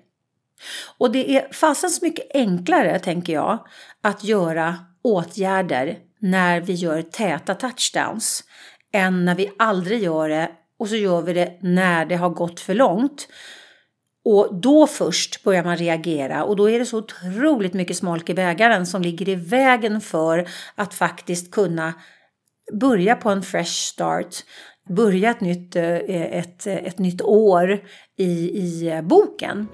Och 0.98 1.12
det 1.12 1.36
är 1.36 1.52
fastens 1.52 2.02
mycket 2.02 2.26
enklare, 2.34 2.98
tänker 2.98 3.32
jag, 3.32 3.66
att 4.02 4.24
göra 4.24 4.76
åtgärder 5.02 5.98
när 6.18 6.60
vi 6.60 6.72
gör 6.72 7.02
täta 7.02 7.54
touchdowns 7.54 8.44
än 8.92 9.24
när 9.24 9.34
vi 9.34 9.52
aldrig 9.58 10.02
gör 10.02 10.28
det 10.28 10.50
och 10.78 10.88
så 10.88 10.96
gör 10.96 11.22
vi 11.22 11.32
det 11.32 11.58
när 11.60 12.04
det 12.04 12.16
har 12.16 12.30
gått 12.30 12.60
för 12.60 12.74
långt. 12.74 13.28
Och 14.24 14.54
då 14.54 14.86
först 14.86 15.44
börjar 15.44 15.64
man 15.64 15.76
reagera 15.76 16.44
och 16.44 16.56
då 16.56 16.70
är 16.70 16.78
det 16.78 16.86
så 16.86 16.98
otroligt 16.98 17.74
mycket 17.74 17.96
smolk 17.96 18.30
i 18.30 18.34
bägaren 18.34 18.86
som 18.86 19.02
ligger 19.02 19.28
i 19.28 19.34
vägen 19.34 20.00
för 20.00 20.48
att 20.74 20.94
faktiskt 20.94 21.50
kunna 21.50 21.94
börja 22.72 23.16
på 23.16 23.30
en 23.30 23.42
fresh 23.42 23.72
start, 23.72 24.34
börja 24.88 25.30
ett 25.30 25.40
nytt, 25.40 25.76
eh, 25.76 25.84
ett, 25.86 26.66
ett 26.66 26.98
nytt 26.98 27.22
år 27.22 27.80
i, 28.18 28.58
i 28.58 29.00
boken. 29.02 29.68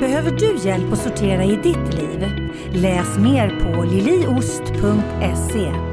Behöver 0.00 0.30
du 0.30 0.68
hjälp 0.68 0.92
att 0.92 0.98
sortera 0.98 1.44
i 1.44 1.56
ditt 1.56 1.94
liv? 1.94 2.26
Läs 2.74 3.18
mer 3.18 3.48
på 3.48 3.82
liliost.se 3.82 5.91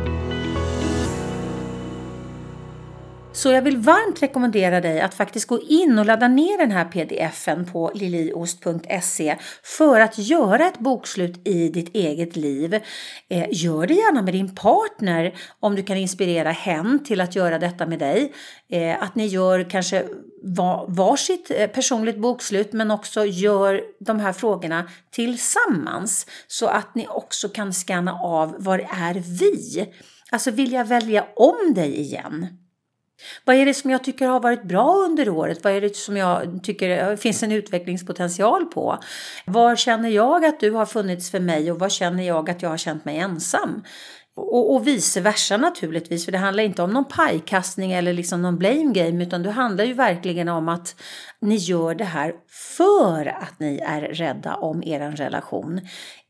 Så 3.40 3.52
jag 3.52 3.62
vill 3.62 3.78
varmt 3.78 4.22
rekommendera 4.24 4.82
dig 4.82 5.02
att 5.02 5.14
faktiskt 5.14 5.48
gå 5.48 5.60
in 5.62 6.00
och 6.00 6.06
ladda 6.06 6.28
ner 6.28 6.58
den 6.58 6.72
här 6.72 6.86
pdfen 6.86 7.66
på 7.66 7.92
liliost.se 7.94 9.38
för 9.64 10.00
att 10.00 10.18
göra 10.18 10.68
ett 10.68 10.80
bokslut 10.80 11.48
i 11.48 11.70
ditt 11.70 11.96
eget 11.96 12.36
liv. 12.36 12.74
Eh, 13.30 13.46
gör 13.52 13.88
det 13.88 13.94
gärna 13.94 14.22
med 14.22 14.34
din 14.34 14.56
partner 14.56 15.36
om 15.60 15.76
du 15.76 15.84
kan 15.84 15.98
inspirera 15.98 16.52
hen 16.52 17.04
till 17.04 17.22
att 17.22 17.36
göra 17.36 17.60
detta 17.60 17.86
med 17.86 18.00
dig. 18.00 18.34
Eh, 18.70 19.04
att 19.04 19.16
ni 19.16 19.26
gör 19.26 19.70
kanske 19.70 20.06
varsitt 20.88 21.52
eh, 21.52 21.68
personligt 21.68 22.18
bokslut 22.18 22.74
men 22.74 22.92
också 22.92 23.26
gör 23.26 23.82
de 24.00 24.20
här 24.20 24.34
frågorna 24.34 24.90
tillsammans 25.12 26.28
så 26.48 26.68
att 26.68 26.96
ni 26.96 27.08
också 27.08 27.50
kan 27.50 27.74
scanna 27.74 28.14
av 28.14 28.56
var 28.58 28.80
är 28.80 29.40
vi? 29.40 29.86
Alltså 30.32 30.52
vill 30.52 30.72
jag 30.72 30.86
välja 30.86 31.26
om 31.36 31.74
dig 31.74 32.00
igen? 32.00 32.48
Vad 33.46 33.56
är 33.56 33.66
det 33.66 33.74
som 33.74 33.92
jag 33.92 34.04
tycker 34.04 34.28
har 34.28 34.40
varit 34.40 34.64
bra 34.64 34.96
under 34.96 35.30
året? 35.30 35.64
Vad 35.64 35.74
är 35.74 35.82
det 35.82 35.96
som 35.96 36.18
jag 36.18 36.60
tycker 36.64 37.16
finns 37.16 37.44
en 37.44 37.52
utvecklingspotential 37.52 38.66
på? 38.66 39.00
Var 39.46 39.76
känner 39.76 40.10
jag 40.10 40.46
att 40.46 40.60
du 40.60 40.72
har 40.72 40.86
funnits 40.86 41.32
för 41.32 41.40
mig 41.40 41.72
och 41.72 41.80
var 41.80 41.90
känner 41.90 42.24
jag 42.24 42.50
att 42.50 42.62
jag 42.62 42.70
har 42.70 42.78
känt 42.78 43.06
mig 43.06 43.18
ensam? 43.18 43.84
Och, 44.40 44.76
och 44.76 44.88
vice 44.88 45.22
versa 45.22 45.58
naturligtvis, 45.58 46.26
för 46.26 46.32
det 46.32 46.38
handlar 46.38 46.64
inte 46.64 46.82
om 46.82 46.94
någon 46.94 47.06
pajkastning 47.06 47.92
eller 47.92 48.14
liksom 48.14 48.42
någon 48.42 48.58
blame 48.58 48.94
game, 48.94 49.24
utan 49.24 49.44
det 49.44 49.52
handlar 49.52 49.84
ju 49.84 49.94
verkligen 49.94 50.50
om 50.50 50.70
att 50.70 50.96
ni 51.42 51.56
gör 51.56 51.96
det 51.96 52.04
här 52.04 52.34
för 52.78 53.26
att 53.26 53.60
ni 53.60 53.78
är 53.78 54.02
rädda 54.02 54.56
om 54.56 54.84
er 54.84 55.12
relation. 55.12 55.82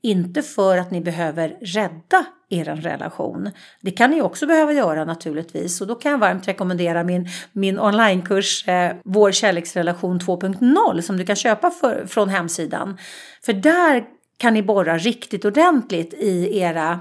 Inte 0.02 0.42
för 0.42 0.78
att 0.78 0.92
ni 0.92 1.02
behöver 1.02 1.58
rädda 1.62 2.26
er 2.50 2.66
relation. 2.66 3.52
Det 3.82 3.92
kan 3.92 4.12
ni 4.12 4.22
också 4.22 4.48
behöva 4.48 4.74
göra 4.74 5.06
naturligtvis 5.06 5.82
och 5.82 5.88
då 5.88 5.96
kan 5.96 6.12
jag 6.12 6.20
varmt 6.20 6.48
rekommendera 6.48 7.04
min, 7.04 7.28
min 7.52 7.80
onlinekurs 7.80 8.68
eh, 8.68 8.96
Vår 9.04 9.32
kärleksrelation 9.32 10.20
2.0 10.20 11.02
som 11.02 11.18
du 11.18 11.26
kan 11.26 11.36
köpa 11.36 11.72
för, 11.72 12.06
från 12.08 12.30
hemsidan. 12.30 12.98
För 13.46 13.54
där 13.54 14.04
kan 14.38 14.54
ni 14.54 14.64
borra 14.64 14.98
riktigt 14.98 15.46
ordentligt 15.46 16.14
i 16.14 16.60
era 16.60 17.00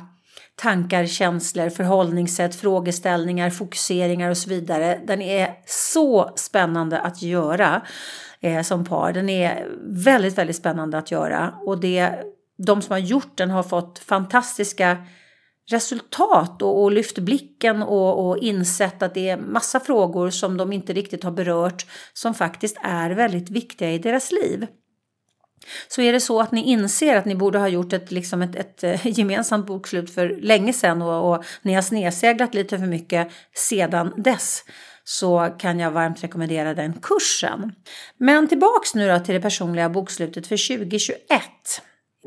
tankar, 0.59 1.07
känslor, 1.07 1.69
förhållningssätt, 1.69 2.55
frågeställningar, 2.55 3.51
fokuseringar 3.51 4.31
och 4.31 4.37
så 4.37 4.51
vidare. 4.51 5.01
Den 5.07 5.23
är 5.23 5.55
så 5.67 6.33
spännande 6.37 7.01
att 7.01 7.23
göra 7.23 7.83
eh, 8.41 8.63
som 8.63 8.85
par. 8.85 9.13
Den 9.13 9.29
är 9.29 9.69
väldigt, 10.05 10.39
väldigt 10.39 10.57
spännande 10.57 10.99
att 10.99 11.11
göra 11.11 11.55
och 11.67 11.81
det, 11.81 12.11
de 12.67 12.83
som 12.83 12.93
har 12.93 12.99
gjort 12.99 13.37
den 13.37 13.51
har 13.51 13.63
fått 13.63 13.99
fantastiska 13.99 14.97
resultat 15.71 16.63
och, 16.63 16.83
och 16.83 16.93
lyft 16.93 17.19
blicken 17.19 17.83
och, 17.83 18.29
och 18.29 18.39
insett 18.39 19.03
att 19.03 19.15
det 19.15 19.29
är 19.29 19.37
massa 19.37 19.81
frågor 19.81 20.31
som 20.31 20.57
de 20.57 20.73
inte 20.73 20.93
riktigt 20.93 21.25
har 21.25 21.31
berört 21.31 21.87
som 22.13 22.35
faktiskt 22.35 22.77
är 22.83 23.11
väldigt 23.11 23.51
viktiga 23.51 23.93
i 23.93 23.99
deras 23.99 24.33
liv. 24.33 24.67
Så 25.89 26.03
är 26.03 26.13
det 26.13 26.21
så 26.21 26.41
att 26.41 26.53
ni 26.53 26.63
inser 26.63 27.17
att 27.17 27.25
ni 27.25 27.35
borde 27.35 27.59
ha 27.59 27.69
gjort 27.69 27.93
ett, 27.93 28.11
liksom 28.11 28.43
ett, 28.43 28.57
ett 28.57 28.85
eh, 28.85 29.07
gemensamt 29.19 29.67
bokslut 29.67 30.15
för 30.15 30.29
länge 30.41 30.73
sedan 30.73 31.03
och, 31.03 31.33
och 31.33 31.45
ni 31.63 31.75
har 31.75 31.83
snedseglat 31.83 32.55
lite 32.55 32.79
för 32.79 32.87
mycket 32.87 33.29
sedan 33.55 34.13
dess 34.17 34.65
så 35.05 35.55
kan 35.59 35.81
jag 35.81 35.91
varmt 35.91 36.25
rekommendera 36.25 36.75
den 36.75 36.93
kursen. 36.93 37.73
Men 38.19 38.49
tillbaks 38.49 38.95
nu 38.95 39.09
då 39.09 39.19
till 39.19 39.35
det 39.35 39.41
personliga 39.41 39.89
bokslutet 39.89 40.47
för 40.47 40.77
2021. 40.77 41.43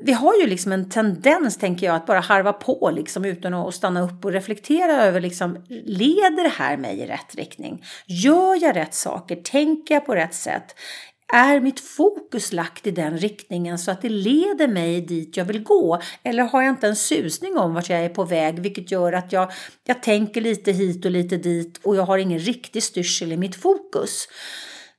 Vi 0.03 0.13
har 0.13 0.35
ju 0.35 0.47
liksom 0.47 0.71
en 0.71 0.89
tendens, 0.89 1.57
tänker 1.57 1.85
jag, 1.85 1.95
att 1.95 2.05
bara 2.05 2.19
harva 2.19 2.53
på 2.53 2.91
liksom 2.95 3.25
utan 3.25 3.53
att 3.53 3.75
stanna 3.75 4.01
upp 4.01 4.25
och 4.25 4.31
reflektera 4.31 5.03
över 5.03 5.21
liksom, 5.21 5.65
leder 5.69 6.43
det 6.43 6.49
här 6.49 6.77
mig 6.77 6.99
i 6.99 7.05
rätt 7.05 7.35
riktning? 7.35 7.83
Gör 8.05 8.63
jag 8.63 8.75
rätt 8.75 8.93
saker? 8.93 9.35
Tänker 9.35 9.93
jag 9.93 10.05
på 10.05 10.15
rätt 10.15 10.33
sätt? 10.33 10.75
Är 11.33 11.59
mitt 11.59 11.79
fokus 11.79 12.53
lagt 12.53 12.87
i 12.87 12.91
den 12.91 13.17
riktningen 13.17 13.79
så 13.79 13.91
att 13.91 14.01
det 14.01 14.09
leder 14.09 14.67
mig 14.67 15.01
dit 15.01 15.37
jag 15.37 15.45
vill 15.45 15.63
gå? 15.63 16.01
Eller 16.23 16.43
har 16.43 16.61
jag 16.61 16.71
inte 16.71 16.87
en 16.87 16.95
susning 16.95 17.57
om 17.57 17.73
vart 17.73 17.89
jag 17.89 17.99
är 17.99 18.09
på 18.09 18.23
väg 18.23 18.59
vilket 18.59 18.91
gör 18.91 19.13
att 19.13 19.31
jag, 19.31 19.51
jag 19.83 20.03
tänker 20.03 20.41
lite 20.41 20.71
hit 20.71 21.05
och 21.05 21.11
lite 21.11 21.37
dit 21.37 21.79
och 21.83 21.95
jag 21.95 22.03
har 22.03 22.17
ingen 22.17 22.39
riktig 22.39 22.83
styrsel 22.83 23.31
i 23.31 23.37
mitt 23.37 23.55
fokus? 23.55 24.27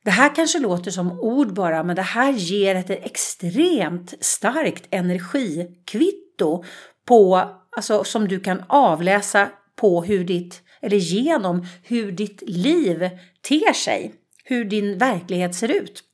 Det 0.05 0.11
här 0.11 0.35
kanske 0.35 0.59
låter 0.59 0.91
som 0.91 1.21
ord 1.21 1.55
bara, 1.55 1.83
men 1.83 1.97
det 1.97 2.03
här 2.03 2.33
ger 2.33 2.75
ett 2.75 2.91
extremt 2.91 4.15
starkt 4.21 4.85
energikvitto 4.91 6.65
på, 7.07 7.51
alltså, 7.77 8.05
som 8.05 8.29
du 8.29 8.41
kan 8.41 8.63
avläsa 8.69 9.49
på 9.77 10.03
hur 10.03 10.25
ditt, 10.25 10.63
eller 10.81 10.97
genom 10.97 11.67
hur 11.83 12.13
ditt 12.13 12.43
liv 12.47 13.11
ter 13.49 13.73
sig, 13.73 14.15
hur 14.45 14.65
din 14.65 14.99
verklighet 14.99 15.55
ser 15.55 15.71
ut. 15.71 16.05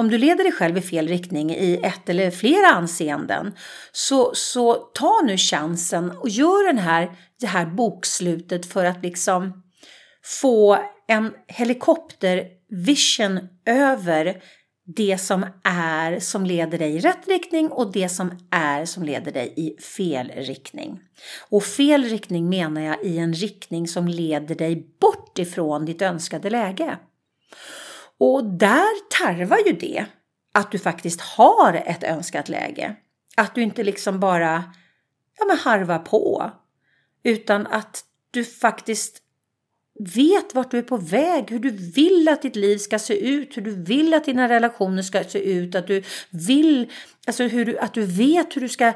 Om 0.00 0.10
du 0.10 0.18
leder 0.18 0.44
dig 0.44 0.52
själv 0.52 0.78
i 0.78 0.80
fel 0.80 1.08
riktning 1.08 1.50
i 1.50 1.80
ett 1.82 2.08
eller 2.08 2.30
flera 2.30 2.66
anseenden 2.66 3.52
så, 3.92 4.34
så 4.34 4.74
ta 4.74 5.20
nu 5.24 5.36
chansen 5.36 6.10
och 6.10 6.28
gör 6.28 6.66
den 6.66 6.78
här, 6.78 7.10
det 7.40 7.46
här 7.46 7.66
bokslutet 7.66 8.66
för 8.66 8.84
att 8.84 9.02
liksom 9.02 9.62
få 10.24 10.78
en 11.08 11.32
helikoptervision 11.46 13.40
över 13.66 14.42
det 14.96 15.18
som 15.18 15.46
är 15.64 16.20
som 16.20 16.46
leder 16.46 16.78
dig 16.78 16.96
i 16.96 17.00
rätt 17.00 17.28
riktning 17.28 17.68
och 17.68 17.92
det 17.92 18.08
som 18.08 18.48
är 18.50 18.84
som 18.84 19.02
leder 19.02 19.32
dig 19.32 19.54
i 19.56 19.82
fel 19.82 20.32
riktning. 20.36 21.00
Och 21.48 21.62
fel 21.62 22.04
riktning 22.04 22.48
menar 22.48 22.80
jag 22.80 23.04
i 23.04 23.18
en 23.18 23.34
riktning 23.34 23.88
som 23.88 24.08
leder 24.08 24.54
dig 24.54 24.86
bort 25.00 25.38
ifrån 25.38 25.84
ditt 25.84 26.02
önskade 26.02 26.50
läge. 26.50 26.98
Och 28.20 28.44
där 28.44 29.08
tarvar 29.10 29.58
ju 29.66 29.72
det 29.72 30.06
att 30.52 30.72
du 30.72 30.78
faktiskt 30.78 31.20
har 31.20 31.74
ett 31.86 32.02
önskat 32.02 32.48
läge. 32.48 32.96
Att 33.36 33.54
du 33.54 33.62
inte 33.62 33.82
liksom 33.82 34.20
bara 34.20 34.64
ja, 35.38 35.44
men 35.44 35.58
harvar 35.58 35.98
på. 35.98 36.50
Utan 37.22 37.66
att 37.66 38.04
du 38.30 38.44
faktiskt 38.44 39.22
vet 40.14 40.54
vart 40.54 40.70
du 40.70 40.78
är 40.78 40.82
på 40.82 40.96
väg, 40.96 41.50
hur 41.50 41.58
du 41.58 41.70
vill 41.70 42.28
att 42.28 42.42
ditt 42.42 42.56
liv 42.56 42.78
ska 42.78 42.98
se 42.98 43.28
ut, 43.28 43.56
hur 43.56 43.62
du 43.62 43.84
vill 43.84 44.14
att 44.14 44.24
dina 44.24 44.48
relationer 44.48 45.02
ska 45.02 45.24
se 45.24 45.52
ut, 45.52 45.74
att 45.74 45.86
du 45.86 46.02
vill, 46.30 46.90
alltså 47.26 47.42
hur 47.42 47.64
du, 47.64 47.78
att 47.78 47.94
du 47.94 48.06
vet 48.06 48.56
hur 48.56 48.60
du 48.60 48.68
ska, 48.68 48.92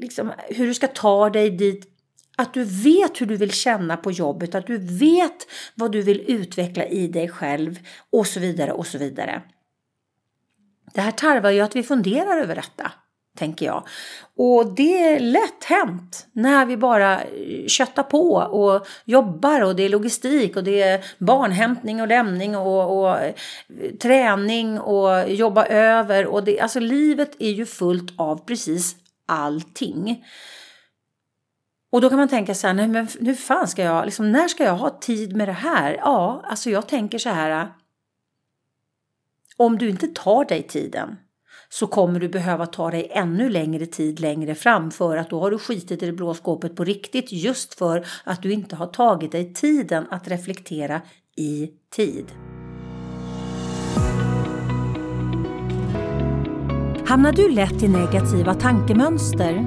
liksom, 0.00 0.32
hur 0.48 0.66
du 0.66 0.74
ska 0.74 0.86
ta 0.88 1.30
dig 1.30 1.50
dit 1.50 1.91
att 2.42 2.54
du 2.54 2.64
vet 2.64 3.20
hur 3.20 3.26
du 3.26 3.36
vill 3.36 3.52
känna 3.52 3.96
på 3.96 4.10
jobbet, 4.10 4.54
att 4.54 4.66
du 4.66 4.78
vet 4.78 5.46
vad 5.74 5.92
du 5.92 6.02
vill 6.02 6.24
utveckla 6.26 6.84
i 6.84 7.08
dig 7.08 7.28
själv 7.28 7.78
och 8.10 8.26
så 8.26 8.40
vidare 8.40 8.72
och 8.72 8.86
så 8.86 8.98
vidare. 8.98 9.42
Det 10.94 11.00
här 11.00 11.10
tarvar 11.10 11.50
ju 11.50 11.60
att 11.60 11.76
vi 11.76 11.82
funderar 11.82 12.38
över 12.38 12.54
detta, 12.54 12.92
tänker 13.38 13.66
jag. 13.66 13.86
Och 14.36 14.74
det 14.74 14.98
är 14.98 15.20
lätt 15.20 15.64
hänt 15.64 16.26
när 16.32 16.66
vi 16.66 16.76
bara 16.76 17.22
eh, 17.22 17.66
köttar 17.66 18.02
på 18.02 18.34
och 18.34 18.86
jobbar 19.04 19.60
och 19.60 19.76
det 19.76 19.82
är 19.82 19.88
logistik 19.88 20.56
och 20.56 20.64
det 20.64 20.82
är 20.82 21.04
barnhämtning 21.18 22.00
och 22.00 22.08
lämning 22.08 22.56
och, 22.56 22.98
och 22.98 23.20
eh, 23.20 23.34
träning 24.02 24.80
och 24.80 25.30
jobba 25.30 25.66
över. 25.66 26.26
Och 26.26 26.44
det, 26.44 26.60
alltså 26.60 26.80
livet 26.80 27.36
är 27.38 27.50
ju 27.50 27.66
fullt 27.66 28.12
av 28.18 28.46
precis 28.46 28.96
allting. 29.26 30.24
Och 31.92 32.00
då 32.00 32.08
kan 32.08 32.18
man 32.18 32.28
tänka 32.28 32.54
så 32.54 32.66
här, 32.66 32.74
nej 32.74 32.88
men 32.88 33.08
hur 33.20 33.34
fan 33.34 33.68
ska 33.68 33.82
jag, 33.82 34.04
liksom, 34.04 34.32
när 34.32 34.48
ska 34.48 34.64
jag 34.64 34.76
ha 34.76 34.90
tid 34.90 35.36
med 35.36 35.48
det 35.48 35.52
här? 35.52 35.94
Ja, 35.94 36.42
alltså 36.44 36.70
jag 36.70 36.88
tänker 36.88 37.18
så 37.18 37.28
här. 37.28 37.72
Om 39.56 39.78
du 39.78 39.88
inte 39.88 40.06
tar 40.06 40.44
dig 40.44 40.62
tiden 40.62 41.16
så 41.68 41.86
kommer 41.86 42.20
du 42.20 42.28
behöva 42.28 42.66
ta 42.66 42.90
dig 42.90 43.08
ännu 43.10 43.48
längre 43.48 43.86
tid 43.86 44.20
längre 44.20 44.54
fram 44.54 44.90
för 44.90 45.16
att 45.16 45.30
då 45.30 45.40
har 45.40 45.50
du 45.50 45.58
skitit 45.58 46.02
i 46.02 46.06
det 46.06 46.12
blå 46.12 46.34
skåpet 46.34 46.76
på 46.76 46.84
riktigt 46.84 47.32
just 47.32 47.74
för 47.74 48.06
att 48.24 48.42
du 48.42 48.52
inte 48.52 48.76
har 48.76 48.86
tagit 48.86 49.32
dig 49.32 49.54
tiden 49.54 50.06
att 50.10 50.28
reflektera 50.28 51.00
i 51.36 51.70
tid. 51.94 52.26
Hamnar 57.06 57.32
du 57.32 57.48
lätt 57.50 57.82
i 57.82 57.88
negativa 57.88 58.54
tankemönster? 58.54 59.66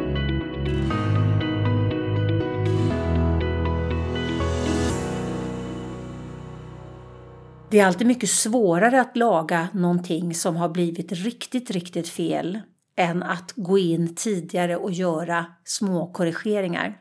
Det 7.71 7.79
är 7.79 7.85
alltid 7.85 8.07
mycket 8.07 8.29
svårare 8.29 9.01
att 9.01 9.17
laga 9.17 9.67
någonting 9.73 10.33
som 10.33 10.55
har 10.55 10.69
blivit 10.69 11.11
riktigt, 11.11 11.71
riktigt 11.71 12.09
fel 12.09 12.59
än 12.95 13.23
att 13.23 13.53
gå 13.55 13.77
in 13.77 14.15
tidigare 14.15 14.77
och 14.77 14.91
göra 14.91 15.45
små 15.63 16.11
korrigeringar. 16.11 16.97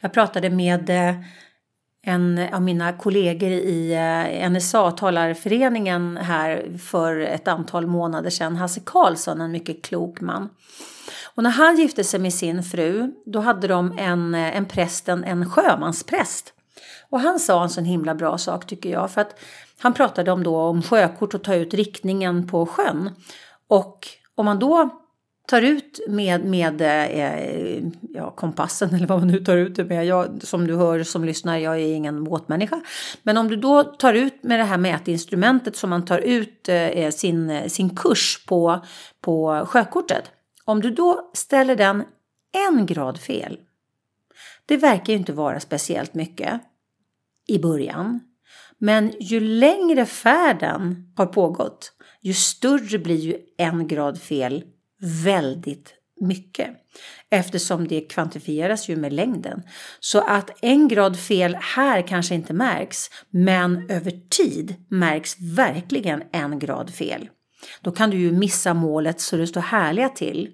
Jag 0.00 0.12
pratade 0.12 0.50
med 0.50 0.90
eh, 0.90 1.14
en 2.02 2.48
av 2.52 2.62
mina 2.62 2.92
kollegor 2.92 3.50
i 3.50 3.92
eh, 3.92 4.50
NSA, 4.50 4.90
talarföreningen 4.90 6.16
här 6.16 6.78
för 6.78 7.20
ett 7.20 7.48
antal 7.48 7.86
månader 7.86 8.30
sedan, 8.30 8.56
Hasse 8.56 8.80
Karlsson, 8.84 9.40
en 9.40 9.52
mycket 9.52 9.84
klok 9.84 10.20
man. 10.20 10.48
Och 11.34 11.42
när 11.42 11.50
han 11.50 11.76
gifte 11.76 12.04
sig 12.04 12.20
med 12.20 12.34
sin 12.34 12.62
fru, 12.62 13.12
då 13.26 13.40
hade 13.40 13.68
de 13.68 13.98
en, 13.98 14.34
eh, 14.34 14.56
en 14.56 14.64
präst, 14.64 15.08
en, 15.08 15.24
en 15.24 15.50
sjömanspräst. 15.50 16.54
Och 17.10 17.20
han 17.20 17.40
sa 17.40 17.62
en 17.62 17.70
sån 17.70 17.84
himla 17.84 18.14
bra 18.14 18.38
sak 18.38 18.66
tycker 18.66 18.90
jag, 18.90 19.10
för 19.10 19.20
att 19.20 19.40
han 19.78 19.94
pratade 19.94 20.32
om, 20.32 20.42
då, 20.42 20.56
om 20.56 20.82
sjökort 20.82 21.34
och 21.34 21.44
ta 21.44 21.54
ut 21.54 21.74
riktningen 21.74 22.46
på 22.46 22.66
sjön. 22.66 23.10
Och 23.68 24.08
om 24.34 24.44
man 24.44 24.58
då 24.58 25.00
tar 25.48 25.62
ut 25.62 26.00
med, 26.08 26.44
med 26.44 26.80
eh, 26.80 27.82
ja, 28.14 28.30
kompassen 28.30 28.88
eller 28.94 29.06
vad 29.06 29.18
man 29.18 29.28
nu 29.28 29.38
tar 29.38 29.56
ut 29.56 29.76
det 29.76 29.84
med. 29.84 30.06
Jag, 30.06 30.42
som 30.42 30.66
du 30.66 30.76
hör 30.76 31.02
som 31.02 31.24
lyssnar, 31.24 31.58
jag 31.58 31.74
är 31.74 31.94
ingen 31.94 32.24
båtmänniska. 32.24 32.80
Men 33.22 33.36
om 33.36 33.48
du 33.48 33.56
då 33.56 33.84
tar 33.84 34.14
ut 34.14 34.42
med 34.42 34.60
det 34.60 34.64
här 34.64 34.78
mätinstrumentet 34.78 35.76
som 35.76 35.90
man 35.90 36.04
tar 36.04 36.18
ut 36.18 36.68
eh, 36.68 36.76
eh 36.76 37.10
sin, 37.10 37.70
sin 37.70 37.96
kurs 37.96 38.44
på, 38.46 38.84
på 39.20 39.66
sjökortet. 39.68 40.24
Om 40.64 40.80
du 40.80 40.90
då 40.90 41.30
ställer 41.34 41.76
den 41.76 42.04
en 42.68 42.86
grad 42.86 43.20
fel. 43.20 43.58
Det 44.66 44.76
verkar 44.76 45.12
ju 45.12 45.18
inte 45.18 45.32
vara 45.32 45.60
speciellt 45.60 46.14
mycket 46.14 46.60
i 47.48 47.58
början. 47.58 48.20
Men 48.78 49.12
ju 49.20 49.40
längre 49.40 50.06
färden 50.06 51.12
har 51.16 51.26
pågått, 51.26 51.92
ju 52.22 52.34
större 52.34 52.98
blir 52.98 53.16
ju 53.16 53.36
en 53.58 53.88
grad 53.88 54.20
fel 54.20 54.64
väldigt 55.24 55.94
mycket. 56.20 56.70
Eftersom 57.30 57.88
det 57.88 58.00
kvantifieras 58.00 58.88
ju 58.88 58.96
med 58.96 59.12
längden. 59.12 59.62
Så 60.00 60.20
att 60.20 60.50
en 60.62 60.88
grad 60.88 61.18
fel 61.18 61.56
här 61.60 62.06
kanske 62.06 62.34
inte 62.34 62.52
märks, 62.52 63.10
men 63.30 63.90
över 63.90 64.12
tid 64.28 64.74
märks 64.88 65.36
verkligen 65.40 66.22
en 66.32 66.58
grad 66.58 66.94
fel. 66.94 67.28
Då 67.80 67.92
kan 67.92 68.10
du 68.10 68.16
ju 68.16 68.32
missa 68.32 68.74
målet 68.74 69.20
så 69.20 69.36
det 69.36 69.46
står 69.46 69.60
härliga 69.60 70.08
till. 70.08 70.50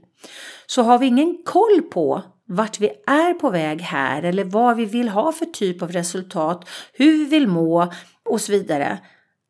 Så 0.67 0.83
har 0.83 0.99
vi 0.99 1.07
ingen 1.07 1.43
koll 1.45 1.83
på 1.93 2.23
vart 2.51 2.81
vi 2.81 2.89
är 3.07 3.35
på 3.35 3.51
väg 3.51 3.81
här 3.81 4.23
eller 4.23 4.45
vad 4.45 4.77
vi 4.77 4.85
vill 4.85 5.09
ha 5.09 5.33
för 5.33 5.47
typ 5.47 5.83
av 5.83 5.93
resultat, 5.93 6.69
hur 6.93 7.19
vi 7.19 7.25
vill 7.25 7.49
må 7.49 7.93
och 8.25 8.41
så 8.41 8.53
vidare, 8.53 8.99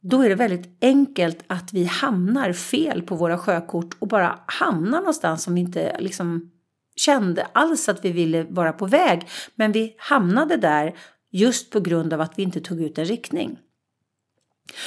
då 0.03 0.23
är 0.23 0.29
det 0.29 0.35
väldigt 0.35 0.79
enkelt 0.81 1.39
att 1.47 1.73
vi 1.73 1.85
hamnar 1.85 2.53
fel 2.53 3.03
på 3.03 3.15
våra 3.15 3.39
sjökort 3.39 3.97
och 3.99 4.09
bara 4.09 4.39
hamnar 4.47 4.99
någonstans 4.99 5.43
som 5.43 5.55
vi 5.55 5.61
inte 5.61 5.97
liksom 6.01 6.51
kände 6.97 7.47
alls 7.53 7.89
att 7.89 8.05
vi 8.05 8.13
ville 8.13 8.43
vara 8.43 8.73
på 8.73 8.87
väg. 8.87 9.29
Men 9.55 9.73
vi 9.73 9.95
hamnade 9.99 10.57
där 10.57 10.95
just 11.31 11.71
på 11.71 11.81
grund 11.81 12.13
av 12.13 12.21
att 12.21 12.33
vi 12.37 12.43
inte 12.43 12.61
tog 12.61 12.81
ut 12.81 12.99
en 12.99 13.05
riktning. 13.05 13.59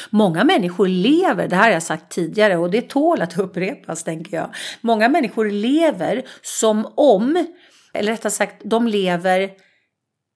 Många 0.10 0.44
människor 0.44 0.88
lever, 0.88 1.48
det 1.48 1.56
här 1.56 1.64
har 1.64 1.72
jag 1.72 1.84
sagt 1.84 2.12
tidigare 2.12 2.58
och 2.58 2.72
det 2.72 2.90
tål 2.90 3.22
att 3.22 3.40
upprepas 3.40 4.04
tänker 4.04 4.38
jag. 4.38 4.50
Många 4.82 5.10
människor 5.10 5.50
lever 5.50 6.24
som 6.42 6.88
om, 6.96 7.46
eller 7.94 8.12
rättare 8.12 8.32
sagt 8.32 8.62
de 8.66 8.88
lever 8.88 9.52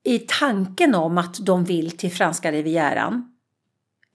i 0.04 0.20
tanken 0.20 0.96
om 0.96 1.18
att 1.18 1.46
de 1.46 1.64
vill 1.64 1.92
till 1.92 2.12
franska 2.12 2.52
rivieran 2.52 3.38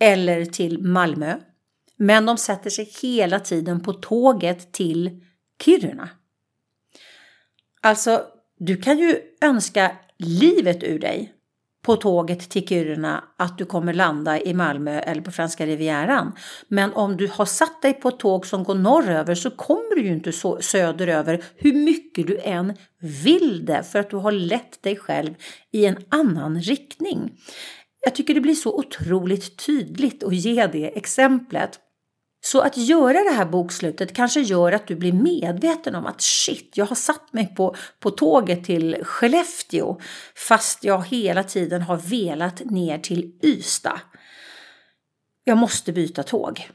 eller 0.01 0.45
till 0.45 0.83
Malmö. 0.83 1.39
Men 1.97 2.27
de 2.27 2.39
sätter 2.39 2.71
sig 2.71 2.85
hela 3.03 3.41
tiden 3.41 3.81
på 3.81 3.93
tåget 3.93 4.73
till 4.73 5.25
Kiruna. 5.65 6.09
Alltså, 7.81 8.27
du 8.59 8.77
kan 8.77 8.99
ju 8.99 9.21
önska 9.41 9.97
livet 10.19 10.83
ur 10.83 10.99
dig 10.99 11.32
på 11.83 11.97
tåget 11.97 12.51
till 12.51 12.69
Kiruna 12.69 13.25
att 13.37 13.59
du 13.59 13.65
kommer 13.65 13.93
landa 13.93 14.41
i 14.41 14.55
Malmö 14.55 15.01
eller 15.01 15.23
på 15.23 15.31
franska 15.31 15.67
rivieran. 15.67 16.33
Men 16.69 16.93
om 16.93 17.17
du 17.17 17.29
har 17.29 17.45
satt 17.45 17.83
dig 17.83 17.95
på 17.95 18.09
ett 18.09 18.19
tåg 18.19 18.47
som 18.47 18.65
går 18.65 18.75
norröver 18.75 19.35
så 19.35 19.51
kommer 19.51 19.97
du 19.97 20.03
ju 20.03 20.13
inte 20.13 20.33
så 20.33 20.61
söderöver 20.61 21.45
hur 21.57 21.73
mycket 21.73 22.27
du 22.27 22.39
än 22.39 22.75
vill 23.25 23.67
det 23.67 23.83
för 23.83 23.99
att 23.99 24.11
du 24.11 24.17
har 24.17 24.33
lett 24.33 24.83
dig 24.83 24.97
själv 24.97 25.35
i 25.73 25.87
en 25.87 25.97
annan 26.09 26.61
riktning. 26.61 27.33
Jag 28.05 28.15
tycker 28.15 28.35
det 28.35 28.41
blir 28.41 28.55
så 28.55 28.79
otroligt 28.79 29.67
tydligt 29.67 30.25
att 30.25 30.35
ge 30.35 30.67
det 30.67 30.97
exemplet. 30.97 31.79
Så 32.45 32.61
att 32.61 32.77
göra 32.77 33.25
det 33.25 33.31
här 33.31 33.45
bokslutet 33.45 34.15
kanske 34.15 34.41
gör 34.41 34.73
att 34.73 34.87
du 34.87 34.97
blir 34.97 35.13
medveten 35.13 35.95
om 35.95 36.07
att 36.07 36.21
shit, 36.21 36.71
jag 36.75 36.87
har 36.87 36.97
satt 36.97 37.33
mig 37.33 37.55
på, 37.55 37.77
på 38.01 38.11
tåget 38.11 38.65
till 38.65 39.05
Skellefteå 39.05 40.01
fast 40.49 40.85
jag 40.85 41.07
hela 41.07 41.45
tiden 41.45 41.83
har 41.83 41.97
velat 41.97 42.61
ner 42.65 42.99
till 42.99 43.33
Ystad. 43.43 44.01
Jag 45.45 45.59
måste 45.59 45.93
byta 45.93 46.23
tåg 46.23 46.69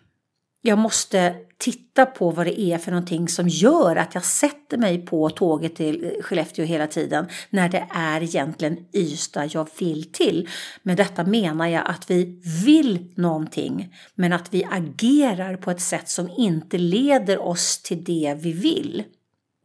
jag 0.68 0.78
måste 0.78 1.36
titta 1.58 2.06
på 2.06 2.32
vad 2.32 2.46
det 2.46 2.62
är 2.62 2.78
för 2.78 2.92
någonting 2.92 3.28
som 3.28 3.48
gör 3.48 3.96
att 3.96 4.16
jag 4.16 4.26
sätter 4.26 4.78
mig 4.78 5.06
på 5.06 5.30
tåget 5.30 5.76
till 5.76 6.12
Skellefteå 6.22 6.66
hela 6.66 6.88
tiden 6.88 7.26
när 7.50 7.70
det 7.70 7.88
är 7.90 8.24
egentligen 8.24 8.78
Ystad 8.94 9.46
jag 9.46 9.68
vill 9.80 10.12
till. 10.12 10.50
Med 10.84 10.98
detta 10.98 11.24
menar 11.24 11.68
jag 11.68 11.84
att 11.88 12.10
vi 12.10 12.42
vill 12.66 13.14
någonting 13.16 13.96
men 14.16 14.34
att 14.34 14.54
vi 14.54 14.68
agerar 14.72 15.58
på 15.58 15.72
ett 15.72 15.82
sätt 15.82 16.10
som 16.10 16.30
inte 16.38 16.78
leder 16.78 17.40
oss 17.40 17.82
till 17.82 18.04
det 18.04 18.38
vi 18.40 18.54
vill. 18.54 19.04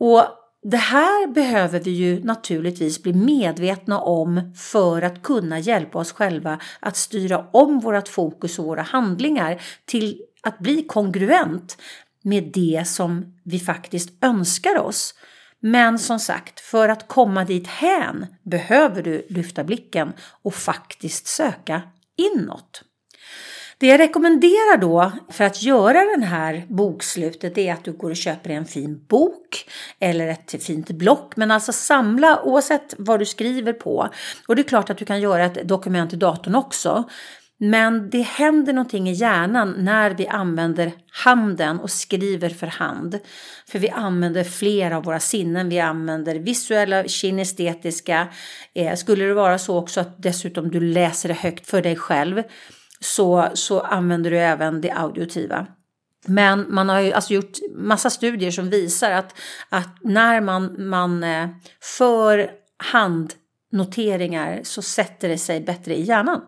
Och 0.01 0.25
det 0.63 0.77
här 0.77 1.27
behöver 1.27 1.81
vi 1.81 1.91
ju 1.91 2.25
naturligtvis 2.25 3.03
bli 3.03 3.13
medvetna 3.13 4.01
om 4.01 4.55
för 4.57 5.03
att 5.03 5.23
kunna 5.23 5.59
hjälpa 5.59 5.99
oss 5.99 6.13
själva 6.13 6.59
att 6.81 6.97
styra 6.97 7.47
om 7.53 7.81
vårt 7.81 8.09
fokus 8.09 8.59
och 8.59 8.65
våra 8.65 8.83
handlingar 8.83 9.63
till 9.85 10.23
att 10.43 10.59
bli 10.59 10.83
kongruent 10.83 11.79
med 12.23 12.51
det 12.55 12.89
som 12.89 13.35
vi 13.45 13.59
faktiskt 13.59 14.25
önskar 14.25 14.79
oss. 14.79 15.15
Men 15.61 15.99
som 15.99 16.19
sagt, 16.19 16.61
för 16.61 16.89
att 16.89 17.09
komma 17.09 17.45
dit 17.45 17.67
hän 17.67 18.27
behöver 18.43 19.03
du 19.03 19.27
lyfta 19.29 19.65
blicken 19.65 20.13
och 20.43 20.55
faktiskt 20.55 21.27
söka 21.27 21.83
inåt. 22.17 22.83
Det 23.79 23.87
jag 23.87 24.01
rekommenderar 24.01 24.77
då 24.77 25.13
för 25.31 25.45
att 25.45 25.63
göra 25.63 26.05
den 26.05 26.23
här 26.23 26.67
bokslutet 26.69 27.59
är 27.59 27.73
att 27.73 27.85
du 27.85 27.93
går 27.93 28.11
och 28.11 28.17
köper 28.17 28.51
en 28.51 28.65
fin 28.65 29.05
bok 29.09 29.71
eller 29.99 30.29
ett 30.29 30.65
fint 30.65 30.91
block. 30.91 31.37
Men 31.37 31.51
alltså 31.51 31.73
samla 31.73 32.43
oavsett 32.43 32.95
vad 32.99 33.19
du 33.19 33.27
skriver 33.27 33.73
på. 33.73 34.09
Och 34.49 34.57
det 34.57 34.63
är 34.63 34.69
klart 34.69 34.91
att 34.91 34.99
du 34.99 35.05
kan 35.05 35.21
göra 35.21 35.45
ett 35.45 35.69
dokument 35.69 36.13
i 36.13 36.17
datorn 36.17 36.55
också. 36.55 37.05
Men 37.65 38.11
det 38.11 38.23
händer 38.23 38.73
någonting 38.73 39.09
i 39.09 39.13
hjärnan 39.13 39.75
när 39.79 40.11
vi 40.11 40.29
använder 40.29 40.93
handen 41.11 41.81
och 41.81 41.91
skriver 41.91 42.49
för 42.49 42.67
hand. 42.67 43.19
För 43.67 43.79
vi 43.79 43.91
använder 43.91 44.45
flera 44.45 44.97
av 44.97 45.05
våra 45.05 45.21
sinnen. 45.21 45.69
Vi 45.69 45.81
använder 45.81 46.35
visuella, 46.35 47.09
kinestetiska. 47.09 48.29
Eh, 48.75 48.95
skulle 48.95 49.25
det 49.25 49.35
vara 49.35 49.59
så 49.59 49.79
också 49.79 50.01
att 50.01 50.23
dessutom 50.23 50.71
du 50.71 50.81
läser 50.81 51.29
det 51.29 51.35
högt 51.35 51.67
för 51.67 51.83
dig 51.83 51.97
själv 51.97 52.43
så, 53.01 53.49
så 53.55 53.81
använder 53.81 54.31
du 54.31 54.39
även 54.39 54.81
det 54.81 54.91
auditiva. 54.91 55.67
Men 56.27 56.75
man 56.75 56.89
har 56.89 57.01
ju 57.01 57.13
alltså 57.13 57.35
gjort 57.35 57.59
massa 57.77 58.11
studier 58.11 58.51
som 58.51 58.71
visar 58.71 59.11
att, 59.11 59.39
att 59.69 59.99
när 60.01 60.41
man, 60.41 60.89
man 60.89 61.25
eh, 61.25 61.49
för 61.99 62.51
handnoteringar 62.77 64.61
så 64.63 64.83
sätter 64.83 65.29
det 65.29 65.39
sig 65.39 65.61
bättre 65.61 65.95
i 65.95 66.03
hjärnan. 66.03 66.41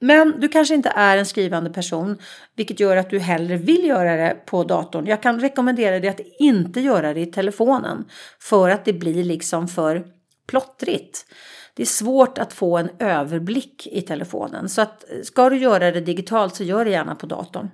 Men 0.00 0.40
du 0.40 0.48
kanske 0.48 0.74
inte 0.74 0.88
är 0.88 1.16
en 1.16 1.26
skrivande 1.26 1.70
person, 1.70 2.18
vilket 2.56 2.80
gör 2.80 2.96
att 2.96 3.10
du 3.10 3.18
hellre 3.18 3.56
vill 3.56 3.84
göra 3.84 4.16
det 4.16 4.36
på 4.46 4.64
datorn. 4.64 5.06
Jag 5.06 5.22
kan 5.22 5.40
rekommendera 5.40 6.00
dig 6.00 6.10
att 6.10 6.20
inte 6.38 6.80
göra 6.80 7.14
det 7.14 7.20
i 7.20 7.26
telefonen 7.26 8.04
för 8.38 8.70
att 8.70 8.84
det 8.84 8.92
blir 8.92 9.24
liksom 9.24 9.68
för 9.68 10.06
plottrigt. 10.46 11.26
Det 11.74 11.82
är 11.82 11.86
svårt 11.86 12.38
att 12.38 12.52
få 12.52 12.78
en 12.78 12.90
överblick 12.98 13.86
i 13.86 14.02
telefonen 14.02 14.68
så 14.68 14.82
att 14.82 15.04
ska 15.22 15.50
du 15.50 15.56
göra 15.56 15.90
det 15.90 16.00
digitalt 16.00 16.54
så 16.54 16.64
gör 16.64 16.84
det 16.84 16.90
gärna 16.90 17.14
på 17.14 17.26
datorn. 17.26 17.70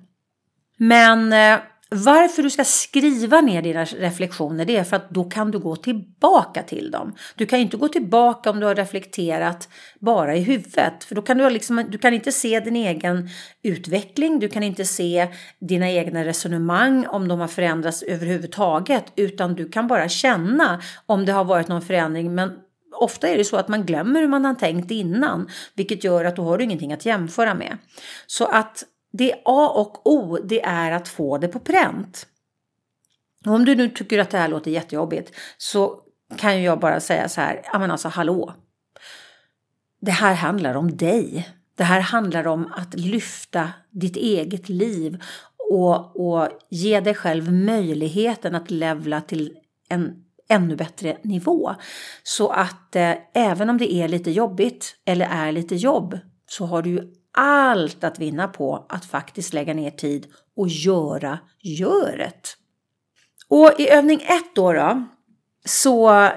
Men 0.76 1.32
eh, 1.32 1.58
varför 1.90 2.42
du 2.42 2.50
ska 2.50 2.64
skriva 2.64 3.40
ner 3.40 3.62
dina 3.62 3.84
reflektioner 3.84 4.64
det 4.64 4.76
är 4.76 4.84
för 4.84 4.96
att 4.96 5.10
då 5.10 5.24
kan 5.24 5.50
du 5.50 5.58
gå 5.58 5.76
tillbaka 5.76 6.62
till 6.62 6.90
dem. 6.90 7.14
Du 7.34 7.46
kan 7.46 7.58
ju 7.58 7.64
inte 7.64 7.76
gå 7.76 7.88
tillbaka 7.88 8.50
om 8.50 8.60
du 8.60 8.66
har 8.66 8.74
reflekterat 8.74 9.68
bara 10.00 10.36
i 10.36 10.40
huvudet. 10.40 11.04
För 11.04 11.14
då 11.14 11.22
kan 11.22 11.38
du, 11.38 11.50
liksom, 11.50 11.84
du 11.90 11.98
kan 11.98 12.14
inte 12.14 12.32
se 12.32 12.60
din 12.60 12.76
egen 12.76 13.28
utveckling, 13.62 14.38
du 14.38 14.48
kan 14.48 14.62
inte 14.62 14.84
se 14.84 15.28
dina 15.60 15.90
egna 15.90 16.24
resonemang 16.24 17.06
om 17.06 17.28
de 17.28 17.40
har 17.40 17.48
förändrats 17.48 18.02
överhuvudtaget. 18.02 19.04
Utan 19.16 19.54
du 19.54 19.68
kan 19.68 19.86
bara 19.86 20.08
känna 20.08 20.82
om 21.06 21.26
det 21.26 21.32
har 21.32 21.44
varit 21.44 21.68
någon 21.68 21.82
förändring. 21.82 22.34
Men 22.34 22.52
ofta 22.94 23.28
är 23.28 23.36
det 23.36 23.44
så 23.44 23.56
att 23.56 23.68
man 23.68 23.86
glömmer 23.86 24.20
hur 24.20 24.28
man 24.28 24.44
har 24.44 24.54
tänkt 24.54 24.90
innan. 24.90 25.48
Vilket 25.74 26.04
gör 26.04 26.24
att 26.24 26.36
då 26.36 26.42
har 26.42 26.58
du 26.58 26.64
ingenting 26.64 26.92
att 26.92 27.06
jämföra 27.06 27.54
med. 27.54 27.78
Så 28.26 28.44
att 28.44 28.84
det 29.16 29.34
A 29.44 29.72
och 29.74 30.06
O 30.06 30.38
det 30.44 30.64
är 30.64 30.92
att 30.92 31.08
få 31.08 31.38
det 31.38 31.48
på 31.48 31.58
pränt. 31.58 32.26
Och 33.46 33.52
om 33.52 33.64
du 33.64 33.74
nu 33.74 33.88
tycker 33.88 34.18
att 34.18 34.30
det 34.30 34.38
här 34.38 34.48
låter 34.48 34.70
jättejobbigt 34.70 35.34
så 35.56 36.00
kan 36.36 36.62
jag 36.62 36.80
bara 36.80 37.00
säga 37.00 37.28
så 37.28 37.40
här, 37.40 37.62
ja 37.72 37.78
men 37.78 37.90
alltså 37.90 38.08
hallå. 38.08 38.54
Det 40.00 40.10
här 40.10 40.34
handlar 40.34 40.74
om 40.74 40.96
dig. 40.96 41.48
Det 41.74 41.84
här 41.84 42.00
handlar 42.00 42.46
om 42.46 42.72
att 42.72 42.94
lyfta 42.94 43.70
ditt 43.90 44.16
eget 44.16 44.68
liv 44.68 45.22
och, 45.70 46.20
och 46.20 46.48
ge 46.70 47.00
dig 47.00 47.14
själv 47.14 47.52
möjligheten 47.52 48.54
att 48.54 48.70
levla 48.70 49.20
till 49.20 49.56
en 49.88 50.24
ännu 50.48 50.76
bättre 50.76 51.16
nivå. 51.22 51.74
Så 52.22 52.48
att 52.48 52.96
eh, 52.96 53.14
även 53.34 53.70
om 53.70 53.78
det 53.78 53.94
är 53.94 54.08
lite 54.08 54.30
jobbigt 54.30 54.96
eller 55.04 55.26
är 55.26 55.52
lite 55.52 55.74
jobb 55.74 56.18
så 56.46 56.66
har 56.66 56.82
du 56.82 56.90
ju 56.90 57.12
allt 57.36 58.04
att 58.04 58.18
vinna 58.18 58.48
på 58.48 58.86
att 58.88 59.04
faktiskt 59.04 59.52
lägga 59.52 59.74
ner 59.74 59.90
tid 59.90 60.26
och 60.56 60.68
göra 60.68 61.38
göret. 61.62 62.56
Och 63.48 63.72
i 63.78 63.88
övning 63.88 64.20
1 64.20 64.28
då, 64.54 64.72
då 64.72 65.04
så, 65.64 66.28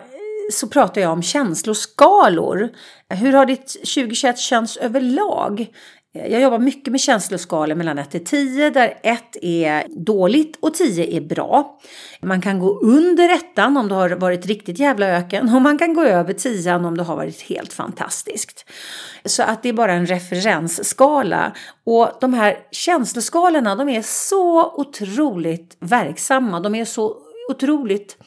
så 0.52 0.68
pratar 0.68 1.02
jag 1.02 1.12
om 1.12 1.24
känsloskalor. 1.24 2.70
Hur 3.10 3.34
har 3.34 3.46
ditt 3.46 3.68
2021 3.68 4.40
känts 4.40 4.78
överlag? 4.78 5.68
Jag 6.28 6.42
jobbar 6.42 6.60
mycket 6.60 6.92
med 6.92 7.02
känsloskalor 7.02 7.76
mellan 7.76 7.98
1 7.98 8.12
till 8.12 8.26
10 8.26 8.70
där 8.70 9.00
1 9.04 9.22
är 9.42 9.84
dåligt 9.90 10.58
och 10.60 10.74
10 10.74 11.18
är 11.18 11.22
bra. 11.22 11.80
Man 12.22 12.42
kan 12.42 12.60
gå 12.60 12.80
under 12.80 13.30
ettan 13.30 13.78
om 13.78 13.88
det 13.88 13.96
har 13.96 14.10
varit 14.10 14.46
riktigt 14.46 14.80
jävla 14.80 15.08
öken 15.08 15.56
och 15.56 15.62
man 15.62 15.78
kan 15.78 15.94
gå 15.94 16.04
över 16.04 16.34
10 16.34 16.76
om 16.76 16.98
det 16.98 17.04
har 17.04 17.16
varit 17.16 17.42
helt 17.42 17.74
fantastiskt. 17.74 18.66
Så 19.26 19.44
att 19.44 19.64
det 19.64 19.70
är 19.70 19.74
bara 19.74 19.94
en 19.94 20.06
referensskala. 20.06 21.54
Och 21.86 22.12
de 22.22 22.34
här 22.34 22.58
känsloskalorna 22.72 23.76
de 23.76 23.90
är 23.90 24.02
så 24.02 24.74
otroligt 24.74 25.78
verksamma. 25.80 26.60
De 26.60 26.76
är 26.76 26.86
så 26.86 27.18
otroligt 27.50 28.18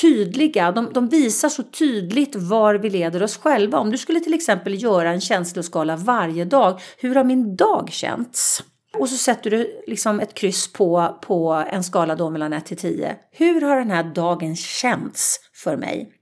tydliga. 0.00 0.72
De, 0.72 0.92
de, 0.92 1.08
visar 1.08 1.48
så 1.48 1.62
tydligt 1.62 2.36
var 2.36 2.74
vi 2.74 2.90
leder 2.90 3.22
oss 3.22 3.36
själva. 3.36 3.78
Om 3.78 3.90
du 3.90 3.98
skulle 3.98 4.20
till 4.20 4.34
exempel 4.34 4.82
göra 4.82 5.10
en 5.10 5.20
känsloskala 5.20 5.96
varje 5.96 6.44
dag. 6.44 6.80
Hur 6.98 7.14
har 7.14 7.24
min 7.24 7.56
dag 7.56 7.88
känts? 7.92 8.64
Och 8.98 9.08
så 9.08 9.16
sätter 9.16 9.50
du 9.50 9.82
liksom 9.86 10.20
ett 10.20 10.34
kryss 10.34 10.72
på, 10.72 11.18
på 11.22 11.64
en 11.70 11.84
skala 11.84 12.14
då 12.14 12.30
mellan 12.30 12.52
1 12.52 12.66
till 12.66 12.76
10. 12.76 13.16
Hur 13.30 13.60
har 13.60 13.76
den 13.76 13.90
här 13.90 14.04
dagen 14.04 14.56
känts 14.56 15.40
för 15.54 15.76
mig? 15.76 16.12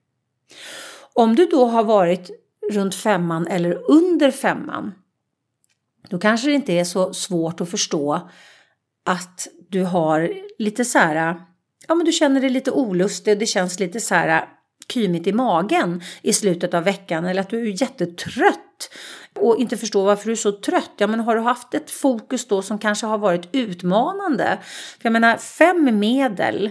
Om 1.13 1.35
du 1.35 1.47
då 1.47 1.65
har 1.65 1.85
varit 1.85 2.31
runt 2.73 2.95
femman 2.95 3.47
eller 3.47 3.91
under 3.91 4.31
femman, 4.31 4.95
då 6.09 6.19
kanske 6.19 6.49
det 6.49 6.55
inte 6.55 6.73
är 6.73 6.85
så 6.85 7.15
svårt 7.15 7.61
att 7.61 7.71
förstå 7.71 8.31
att 9.05 9.49
du 9.69 9.85
har 9.85 10.33
lite 10.59 10.85
så 10.85 10.99
här, 10.99 11.41
ja 11.91 11.95
men 11.95 12.07
du 12.07 12.13
känner 12.13 12.41
dig 12.41 12.51
lite 12.51 12.71
olustig 12.71 13.33
och 13.33 13.39
det 13.39 13.47
känns 13.47 13.81
lite 13.81 14.01
så 14.01 14.15
här 14.15 14.29
äh, 14.29 14.49
kymigt 14.93 15.27
i 15.27 15.33
magen 15.33 16.03
i 16.23 16.33
slutet 16.33 16.75
av 16.75 16.85
veckan 16.85 17.25
eller 17.25 17.41
att 17.41 17.51
du 17.51 17.61
är 17.61 17.83
jättetrött 17.83 18.91
och 19.35 19.57
inte 19.59 19.77
förstår 19.77 20.05
varför 20.05 20.27
du 20.27 20.33
är 20.33 20.37
så 20.37 20.53
trött. 20.53 20.91
Ja, 20.97 21.07
men 21.07 21.21
har 21.21 21.37
du 21.37 21.41
haft 21.41 21.75
ett 21.75 21.91
fokus 21.91 22.49
då 22.49 22.63
som 22.63 22.79
kanske 22.79 23.07
har 23.07 23.19
varit 23.19 23.49
utmanande? 23.53 24.59
För 25.01 25.07
jag 25.07 25.13
menar, 25.13 25.37
fem 25.37 25.99
medel 25.99 26.71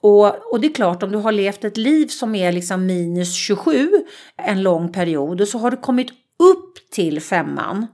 och, 0.00 0.52
och 0.52 0.60
det 0.60 0.66
är 0.66 0.74
klart, 0.74 1.02
om 1.02 1.12
du 1.12 1.18
har 1.18 1.32
levt 1.32 1.64
ett 1.64 1.76
liv 1.76 2.06
som 2.06 2.34
är 2.34 2.52
liksom 2.52 2.86
minus 2.86 3.34
27 3.34 3.90
en 4.36 4.62
lång 4.62 4.92
period 4.92 5.40
och 5.40 5.48
så 5.48 5.58
har 5.58 5.70
du 5.70 5.76
kommit 5.76 6.10
upp 6.38 6.90
till 6.90 7.20
femman, 7.20 7.86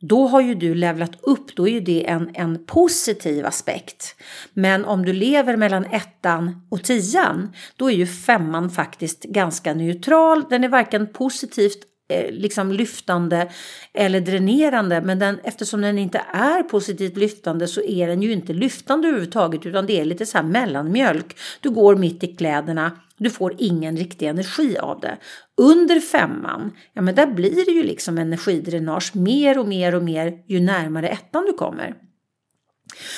då 0.00 0.26
har 0.26 0.40
ju 0.40 0.54
du 0.54 0.74
levlat 0.74 1.12
upp, 1.22 1.56
då 1.56 1.68
är 1.68 1.72
ju 1.72 1.80
det 1.80 2.08
en, 2.08 2.30
en 2.34 2.66
positiv 2.66 3.46
aspekt. 3.46 4.16
Men 4.52 4.84
om 4.84 5.04
du 5.04 5.12
lever 5.12 5.56
mellan 5.56 5.84
ettan 5.84 6.66
och 6.68 6.82
tian, 6.82 7.52
då 7.76 7.90
är 7.90 7.94
ju 7.94 8.06
femman 8.06 8.70
faktiskt 8.70 9.22
ganska 9.22 9.74
neutral. 9.74 10.44
Den 10.50 10.64
är 10.64 10.68
varken 10.68 11.06
positivt 11.06 11.78
eh, 12.08 12.32
liksom 12.32 12.72
lyftande 12.72 13.50
eller 13.92 14.20
dränerande 14.20 15.00
men 15.00 15.18
den, 15.18 15.38
eftersom 15.44 15.80
den 15.80 15.98
inte 15.98 16.24
är 16.32 16.62
positivt 16.62 17.16
lyftande 17.16 17.66
så 17.66 17.82
är 17.82 18.06
den 18.06 18.22
ju 18.22 18.32
inte 18.32 18.52
lyftande 18.52 19.08
överhuvudtaget 19.08 19.66
utan 19.66 19.86
det 19.86 20.00
är 20.00 20.04
lite 20.04 20.26
så 20.26 20.38
här 20.38 20.44
mellanmjölk. 20.44 21.36
Du 21.60 21.70
går 21.70 21.96
mitt 21.96 22.24
i 22.24 22.26
kläderna, 22.26 22.90
du 23.20 23.30
får 23.30 23.54
ingen 23.58 23.96
riktig 23.96 24.26
energi 24.26 24.78
av 24.78 25.00
det. 25.00 25.18
Under 25.56 26.00
femman, 26.00 26.72
ja 26.92 27.02
men 27.02 27.14
där 27.14 27.26
blir 27.26 27.64
det 27.66 27.72
ju 27.72 27.82
liksom 27.82 28.18
energidränage 28.18 29.16
mer 29.16 29.58
och 29.58 29.68
mer 29.68 29.94
och 29.94 30.02
mer 30.02 30.44
ju 30.48 30.60
närmare 30.60 31.08
ettan 31.08 31.44
du 31.44 31.52
kommer. 31.52 31.94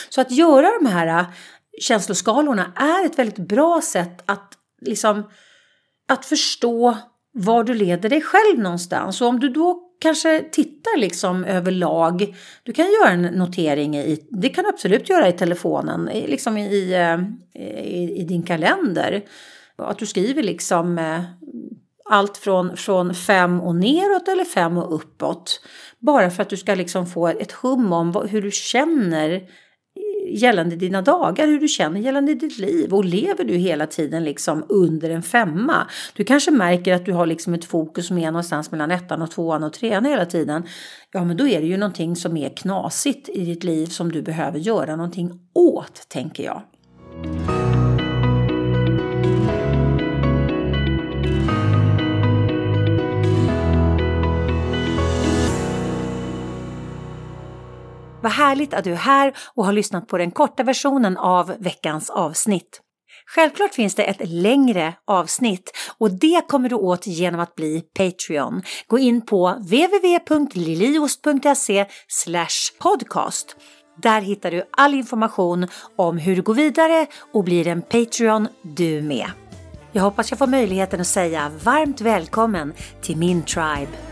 Så 0.09 0.21
att 0.21 0.31
göra 0.31 0.71
de 0.81 0.87
här 0.87 1.07
äh, 1.07 1.27
känsloskalorna 1.81 2.73
är 2.77 3.07
ett 3.07 3.19
väldigt 3.19 3.49
bra 3.49 3.81
sätt 3.85 4.23
att 4.27 4.53
liksom 4.81 5.25
att 6.09 6.25
förstå 6.25 6.97
var 7.33 7.65
du 7.65 7.75
leder 7.75 8.09
dig 8.09 8.21
själv 8.21 8.59
någonstans. 8.59 9.21
Och 9.21 9.29
om 9.29 9.41
du 9.41 9.49
då 9.49 9.81
kanske 10.01 10.45
tittar 10.53 10.99
liksom 10.99 11.45
överlag, 11.45 12.37
du 12.63 12.73
kan 12.73 12.85
göra 12.85 13.11
en 13.11 13.23
notering 13.23 13.97
i, 13.97 14.29
det 14.31 14.49
kan 14.49 14.65
du 14.65 14.71
absolut 14.71 15.09
göra 15.09 15.29
i 15.29 15.33
telefonen, 15.33 16.05
liksom 16.05 16.57
i, 16.59 16.93
äh, 16.93 17.63
i, 17.63 18.21
i 18.21 18.25
din 18.25 18.43
kalender. 18.43 19.23
Att 19.85 19.99
du 19.99 20.07
skriver 20.07 20.43
liksom 20.43 20.99
eh, 20.99 21.21
allt 22.13 22.37
från, 22.37 22.77
från 22.77 23.15
fem 23.15 23.61
och 23.61 23.75
neråt 23.75 24.29
eller 24.29 24.45
fem 24.45 24.77
och 24.77 24.95
uppåt. 24.95 25.61
Bara 25.99 26.31
för 26.31 26.43
att 26.43 26.51
du 26.51 26.57
ska 26.57 26.75
liksom 26.75 27.07
få 27.07 27.29
ett 27.29 27.53
hum 27.53 27.93
om 27.93 28.27
hur 28.29 28.43
du 28.43 28.51
känner 28.51 29.33
eh, 29.33 29.43
gällande 30.43 30.77
dina 30.77 31.03
dagar, 31.03 31.47
hur 31.47 31.61
du 31.61 31.69
känner 31.69 32.01
gällande 32.01 32.35
ditt 32.35 32.59
liv 32.59 32.95
och 32.95 33.05
lever 33.05 33.45
du 33.45 33.55
hela 33.55 33.87
tiden 33.87 34.25
liksom 34.25 34.65
under 34.69 35.11
en 35.11 35.23
femma. 35.23 35.87
Du 36.17 36.25
kanske 36.25 36.51
märker 36.51 36.95
att 36.95 37.07
du 37.07 37.13
har 37.13 37.27
liksom 37.27 37.55
ett 37.55 37.65
fokus 37.65 38.07
som 38.07 38.19
är 38.19 38.31
någonstans 38.31 38.71
mellan 38.71 38.91
ettan 38.91 39.23
och 39.23 39.31
tvåan 39.31 39.63
och 39.63 39.73
trean 39.73 40.05
hela 40.05 40.27
tiden. 40.27 40.63
Ja, 41.13 41.25
men 41.25 41.37
då 41.37 41.49
är 41.49 41.61
det 41.61 41.67
ju 41.67 41.77
någonting 41.77 42.17
som 42.17 42.37
är 42.37 42.57
knasigt 42.57 43.29
i 43.29 43.45
ditt 43.45 43.65
liv 43.65 43.87
som 43.87 44.13
du 44.13 44.23
behöver 44.23 44.59
göra 44.59 44.97
någonting 44.97 45.31
åt, 45.55 46.09
tänker 46.09 46.45
jag. 46.45 46.63
Vad 58.23 58.33
härligt 58.33 58.75
att 58.75 58.85
du 58.85 58.93
är 58.93 58.97
här 58.97 59.33
och 59.55 59.65
har 59.65 59.73
lyssnat 59.73 60.09
på 60.09 60.19
den 60.19 60.31
korta 60.31 60.63
versionen 60.63 61.17
av 61.17 61.55
veckans 61.59 62.11
avsnitt. 62.11 62.81
Självklart 63.27 63.75
finns 63.75 63.95
det 63.95 64.05
ett 64.05 64.29
längre 64.29 64.95
avsnitt 65.07 65.73
och 65.99 66.11
det 66.11 66.49
kommer 66.49 66.69
du 66.69 66.75
åt 66.75 67.07
genom 67.07 67.41
att 67.41 67.55
bli 67.55 67.81
Patreon. 67.81 68.63
Gå 68.87 68.99
in 68.99 69.27
på 69.27 69.49
www.liliost.se 69.49 71.87
podcast. 72.79 73.57
Där 74.03 74.21
hittar 74.21 74.51
du 74.51 74.63
all 74.71 74.95
information 74.95 75.67
om 75.97 76.19
hur 76.19 76.37
du 76.37 76.43
går 76.43 76.55
vidare 76.55 77.07
och 77.33 77.45
blir 77.45 77.67
en 77.67 77.83
Patreon 77.83 78.49
du 78.63 79.03
med. 79.03 79.31
Jag 79.93 80.03
hoppas 80.03 80.31
jag 80.31 80.39
får 80.39 80.47
möjligheten 80.47 81.01
att 81.01 81.07
säga 81.07 81.53
varmt 81.65 82.01
välkommen 82.01 82.73
till 83.01 83.17
min 83.17 83.43
tribe. 83.43 84.12